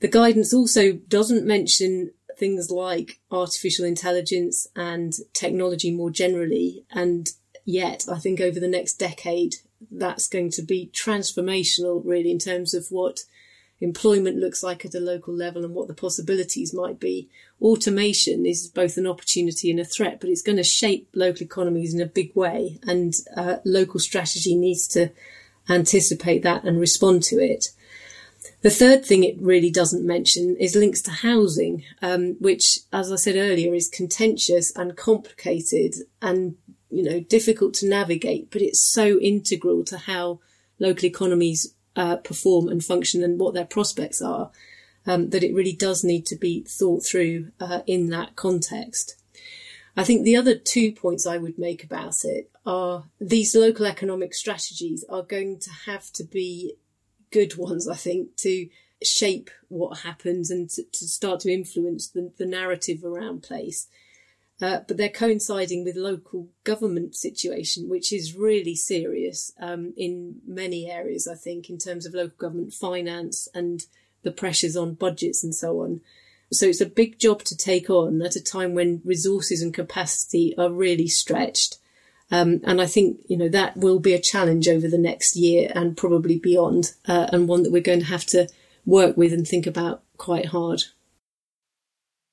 The 0.00 0.08
guidance 0.08 0.52
also 0.52 0.94
doesn't 0.94 1.46
mention 1.46 2.10
things 2.36 2.72
like 2.72 3.20
artificial 3.30 3.84
intelligence 3.84 4.66
and 4.74 5.12
technology 5.32 5.92
more 5.92 6.10
generally. 6.10 6.86
And 6.90 7.28
yet, 7.64 8.06
I 8.10 8.18
think 8.18 8.40
over 8.40 8.58
the 8.58 8.66
next 8.66 8.94
decade, 8.94 9.54
that's 9.92 10.26
going 10.26 10.50
to 10.50 10.62
be 10.62 10.90
transformational, 10.92 12.02
really, 12.04 12.32
in 12.32 12.40
terms 12.40 12.74
of 12.74 12.88
what 12.90 13.20
employment 13.80 14.36
looks 14.36 14.62
like 14.62 14.84
at 14.84 14.94
a 14.94 15.00
local 15.00 15.34
level 15.34 15.64
and 15.64 15.74
what 15.74 15.88
the 15.88 15.94
possibilities 15.94 16.72
might 16.72 17.00
be. 17.00 17.28
Automation 17.60 18.46
is 18.46 18.68
both 18.68 18.96
an 18.96 19.06
opportunity 19.06 19.70
and 19.70 19.80
a 19.80 19.84
threat, 19.84 20.20
but 20.20 20.30
it's 20.30 20.42
going 20.42 20.56
to 20.56 20.64
shape 20.64 21.08
local 21.14 21.42
economies 21.42 21.94
in 21.94 22.00
a 22.00 22.06
big 22.06 22.34
way, 22.34 22.78
and 22.86 23.12
uh, 23.36 23.56
local 23.64 24.00
strategy 24.00 24.54
needs 24.54 24.86
to 24.88 25.10
anticipate 25.68 26.42
that 26.42 26.64
and 26.64 26.78
respond 26.78 27.22
to 27.24 27.36
it. 27.36 27.66
The 28.62 28.70
third 28.70 29.04
thing 29.04 29.24
it 29.24 29.40
really 29.40 29.70
doesn't 29.70 30.06
mention 30.06 30.56
is 30.58 30.74
links 30.74 31.02
to 31.02 31.10
housing, 31.10 31.84
um, 32.00 32.36
which, 32.40 32.78
as 32.92 33.12
I 33.12 33.16
said 33.16 33.36
earlier, 33.36 33.74
is 33.74 33.88
contentious 33.88 34.74
and 34.76 34.96
complicated 34.96 35.94
and 36.22 36.56
you 36.90 37.02
know 37.02 37.20
difficult 37.20 37.74
to 37.74 37.88
navigate, 37.88 38.50
but 38.50 38.62
it's 38.62 38.90
so 38.92 39.18
integral 39.18 39.84
to 39.84 39.98
how 39.98 40.40
local 40.78 41.06
economies 41.06 41.74
uh, 41.96 42.16
perform 42.16 42.68
and 42.68 42.84
function 42.84 43.22
and 43.22 43.38
what 43.38 43.54
their 43.54 43.64
prospects 43.64 44.20
are, 44.20 44.50
um, 45.06 45.30
that 45.30 45.44
it 45.44 45.54
really 45.54 45.72
does 45.72 46.02
need 46.04 46.26
to 46.26 46.36
be 46.36 46.62
thought 46.62 47.04
through 47.04 47.52
uh, 47.60 47.80
in 47.86 48.08
that 48.10 48.36
context. 48.36 49.16
I 49.96 50.04
think 50.04 50.24
the 50.24 50.36
other 50.36 50.56
two 50.56 50.92
points 50.92 51.26
I 51.26 51.38
would 51.38 51.58
make 51.58 51.84
about 51.84 52.24
it 52.24 52.50
are 52.66 53.04
these 53.20 53.54
local 53.54 53.86
economic 53.86 54.34
strategies 54.34 55.04
are 55.08 55.22
going 55.22 55.60
to 55.60 55.70
have 55.86 56.10
to 56.14 56.24
be 56.24 56.74
good 57.30 57.56
ones, 57.56 57.86
I 57.88 57.94
think, 57.94 58.36
to 58.38 58.68
shape 59.02 59.50
what 59.68 59.98
happens 59.98 60.50
and 60.50 60.68
to, 60.70 60.82
to 60.82 61.06
start 61.06 61.40
to 61.40 61.52
influence 61.52 62.08
the, 62.08 62.32
the 62.38 62.46
narrative 62.46 63.04
around 63.04 63.42
place. 63.42 63.86
Uh, 64.62 64.80
but 64.86 64.96
they're 64.96 65.08
coinciding 65.08 65.84
with 65.84 65.96
local 65.96 66.48
government 66.62 67.16
situation, 67.16 67.88
which 67.88 68.12
is 68.12 68.36
really 68.36 68.76
serious 68.76 69.52
um, 69.60 69.92
in 69.96 70.40
many 70.46 70.88
areas. 70.88 71.26
I 71.26 71.34
think 71.34 71.68
in 71.68 71.78
terms 71.78 72.06
of 72.06 72.14
local 72.14 72.36
government 72.38 72.72
finance 72.72 73.48
and 73.52 73.84
the 74.22 74.30
pressures 74.30 74.76
on 74.76 74.94
budgets 74.94 75.42
and 75.42 75.54
so 75.54 75.80
on. 75.80 76.00
So 76.52 76.66
it's 76.66 76.80
a 76.80 76.86
big 76.86 77.18
job 77.18 77.42
to 77.44 77.56
take 77.56 77.90
on 77.90 78.22
at 78.22 78.36
a 78.36 78.42
time 78.42 78.74
when 78.74 79.02
resources 79.04 79.60
and 79.60 79.74
capacity 79.74 80.54
are 80.56 80.70
really 80.70 81.08
stretched. 81.08 81.78
Um, 82.30 82.60
and 82.64 82.80
I 82.80 82.86
think 82.86 83.20
you 83.26 83.36
know 83.36 83.48
that 83.48 83.76
will 83.76 83.98
be 83.98 84.14
a 84.14 84.20
challenge 84.20 84.68
over 84.68 84.88
the 84.88 84.98
next 84.98 85.36
year 85.36 85.70
and 85.74 85.96
probably 85.96 86.38
beyond, 86.38 86.92
uh, 87.06 87.28
and 87.32 87.48
one 87.48 87.64
that 87.64 87.72
we're 87.72 87.82
going 87.82 88.00
to 88.00 88.06
have 88.06 88.24
to 88.26 88.48
work 88.86 89.16
with 89.16 89.32
and 89.32 89.46
think 89.46 89.66
about 89.66 90.02
quite 90.16 90.46
hard 90.46 90.84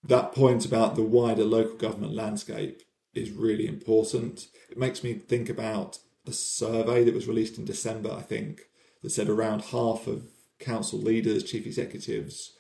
that 0.04 0.34
point 0.34 0.66
about 0.66 0.96
the 0.96 1.04
wider 1.04 1.44
local 1.44 1.78
government 1.78 2.14
landscape 2.14 2.82
is 3.14 3.32
really 3.32 3.68
important. 3.68 4.48
It 4.70 4.78
makes 4.78 5.04
me 5.04 5.14
think 5.14 5.50
about 5.50 6.00
a 6.26 6.32
survey 6.32 7.04
that 7.04 7.14
was 7.14 7.28
released 7.28 7.58
in 7.58 7.66
December, 7.66 8.12
I 8.12 8.22
think, 8.22 8.62
that 9.02 9.12
said 9.12 9.30
around 9.30 9.66
half 9.66 10.08
of 10.08 10.24
council 10.60 11.00
leaders, 11.00 11.44
chief 11.44 11.66
executives, 11.66 12.54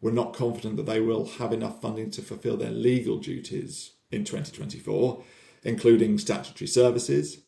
were 0.00 0.10
not 0.12 0.34
confident 0.34 0.76
that 0.76 0.86
they 0.86 1.00
will 1.00 1.26
have 1.38 1.52
enough 1.52 1.80
funding 1.80 2.10
to 2.10 2.22
fulfil 2.22 2.56
their 2.56 2.70
legal 2.70 3.18
duties 3.18 3.92
in 4.10 4.24
2024, 4.24 5.22
including 5.62 6.18
statutory 6.18 6.66
services. 6.66 7.38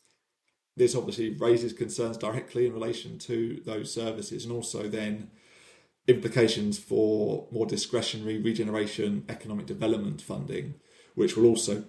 This 0.76 0.94
obviously 0.94 1.30
raises 1.30 1.72
concerns 1.72 2.16
directly 2.16 2.66
in 2.66 2.72
relation 2.72 3.18
to 3.20 3.60
those 3.64 3.92
services 3.92 4.44
and 4.44 4.52
also 4.52 4.88
then 4.88 5.30
implications 6.06 6.78
for 6.78 7.48
more 7.50 7.66
discretionary 7.66 8.38
regeneration 8.38 9.24
economic 9.28 9.66
development 9.66 10.20
funding, 10.20 10.74
which 11.14 11.36
will 11.36 11.46
also 11.46 11.84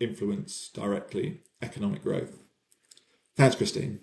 influence 0.00 0.70
directly 0.72 1.40
economic 1.62 2.02
growth. 2.02 2.42
Thanks, 3.36 3.56
Christine. 3.56 4.00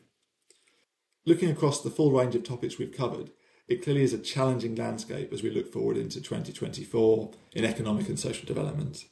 Looking 1.25 1.49
across 1.49 1.81
the 1.81 1.89
full 1.89 2.11
range 2.11 2.35
of 2.35 2.43
topics 2.43 2.77
we've 2.77 2.95
covered, 2.95 3.31
it 3.67 3.83
clearly 3.83 4.03
is 4.03 4.13
a 4.13 4.17
challenging 4.17 4.75
landscape 4.75 5.33
as 5.33 5.43
we 5.43 5.49
look 5.49 5.73
forward 5.73 5.97
into 5.97 6.21
2024 6.21 7.31
in 7.53 7.65
economic 7.65 8.07
and 8.07 8.17
social 8.17 8.45
development. 8.45 9.03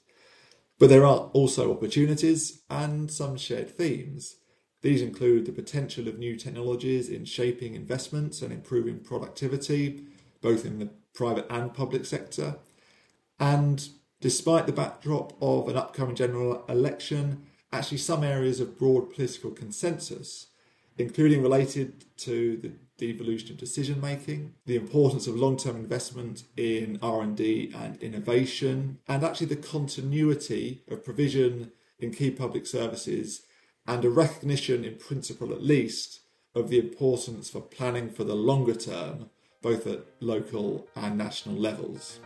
But 0.79 0.89
there 0.89 1.05
are 1.05 1.29
also 1.33 1.73
opportunities 1.73 2.61
and 2.69 3.11
some 3.11 3.37
shared 3.37 3.69
themes. 3.69 4.35
These 4.81 5.01
include 5.01 5.45
the 5.45 5.51
potential 5.51 6.07
of 6.07 6.17
new 6.17 6.37
technologies 6.37 7.09
in 7.09 7.25
shaping 7.25 7.75
investments 7.75 8.41
and 8.41 8.53
improving 8.53 8.99
productivity, 8.99 10.05
both 10.45 10.63
in 10.63 10.77
the 10.77 10.89
private 11.15 11.47
and 11.49 11.73
public 11.73 12.05
sector. 12.05 12.57
And 13.39 13.89
despite 14.21 14.67
the 14.67 14.79
backdrop 14.83 15.33
of 15.41 15.67
an 15.67 15.75
upcoming 15.75 16.15
general 16.15 16.63
election, 16.69 17.47
actually 17.71 17.97
some 17.97 18.23
areas 18.23 18.59
of 18.59 18.77
broad 18.77 19.11
political 19.11 19.49
consensus, 19.49 20.47
including 20.99 21.41
related 21.41 22.05
to 22.17 22.57
the 22.57 22.73
devolution 22.97 23.49
of 23.53 23.57
decision 23.57 23.99
making, 23.99 24.53
the 24.67 24.75
importance 24.75 25.25
of 25.25 25.35
long-term 25.35 25.77
investment 25.77 26.43
in 26.55 26.99
R&D 27.01 27.73
and 27.75 27.97
innovation, 28.03 28.99
and 29.07 29.23
actually 29.23 29.47
the 29.47 29.55
continuity 29.55 30.83
of 30.87 31.03
provision 31.03 31.71
in 31.97 32.11
key 32.11 32.29
public 32.29 32.67
services 32.67 33.41
and 33.87 34.05
a 34.05 34.11
recognition 34.11 34.85
in 34.85 34.95
principle 34.95 35.51
at 35.51 35.63
least 35.63 36.19
of 36.53 36.69
the 36.69 36.77
importance 36.77 37.49
for 37.49 37.61
planning 37.61 38.11
for 38.11 38.23
the 38.23 38.35
longer 38.35 38.75
term 38.75 39.31
both 39.65 39.87
at 39.87 40.05
local 40.19 40.87
and 40.95 41.17
national 41.17 41.55
levels. 41.55 42.19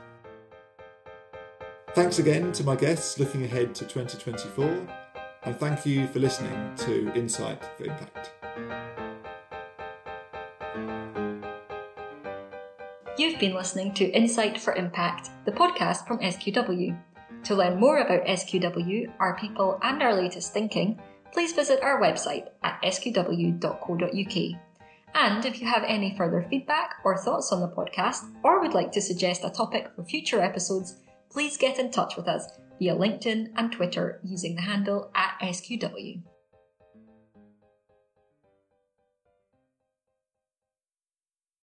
Thanks 1.96 2.20
again 2.20 2.52
to 2.52 2.66
my 2.66 2.76
guests 2.76 3.18
looking 3.18 3.46
ahead 3.46 3.74
to 3.76 3.86
2024, 3.86 4.66
and 5.44 5.56
thank 5.58 5.86
you 5.86 6.06
for 6.08 6.20
listening 6.20 6.76
to 6.80 7.10
Insight 7.16 7.64
for 7.78 7.86
Impact. 7.86 8.32
You've 13.18 13.40
been 13.40 13.54
listening 13.54 13.94
to 13.94 14.12
Insight 14.12 14.60
for 14.60 14.76
Impact, 14.76 15.30
the 15.46 15.54
podcast 15.54 16.06
from 16.08 16.20
SQW. 16.20 17.00
To 17.46 17.56
learn 17.56 17.80
more 17.80 18.00
about 18.00 18.26
SQW, 18.26 19.14
our 19.18 19.38
people, 19.38 19.80
and 19.82 20.04
our 20.04 20.14
latest 20.14 20.52
thinking, 20.52 21.02
please 21.32 21.54
visit 21.54 21.82
our 21.84 22.02
website 22.02 22.50
at 22.64 22.82
sqw.co.uk. 22.82 24.60
And 25.14 25.46
if 25.46 25.60
you 25.60 25.68
have 25.68 25.84
any 25.84 26.16
further 26.16 26.46
feedback 26.50 26.96
or 27.04 27.18
thoughts 27.18 27.52
on 27.52 27.62
the 27.62 27.68
podcast, 27.68 28.32
or 28.44 28.62
would 28.62 28.74
like 28.74 28.92
to 28.94 29.02
suggest 29.02 29.44
a 29.44 29.50
topic 29.50 29.88
for 29.96 30.04
future 30.04 30.42
episodes, 30.42 30.98
please 31.30 31.58
get 31.58 31.80
in 31.80 31.92
touch 31.92 32.16
with 32.16 32.28
us 32.28 32.46
via 32.80 32.96
LinkedIn 32.96 33.52
and 33.56 33.72
Twitter 33.72 34.20
using 34.24 34.56
the 34.56 34.62
handle 34.62 35.12
at 35.16 35.38
SQW. 35.42 36.22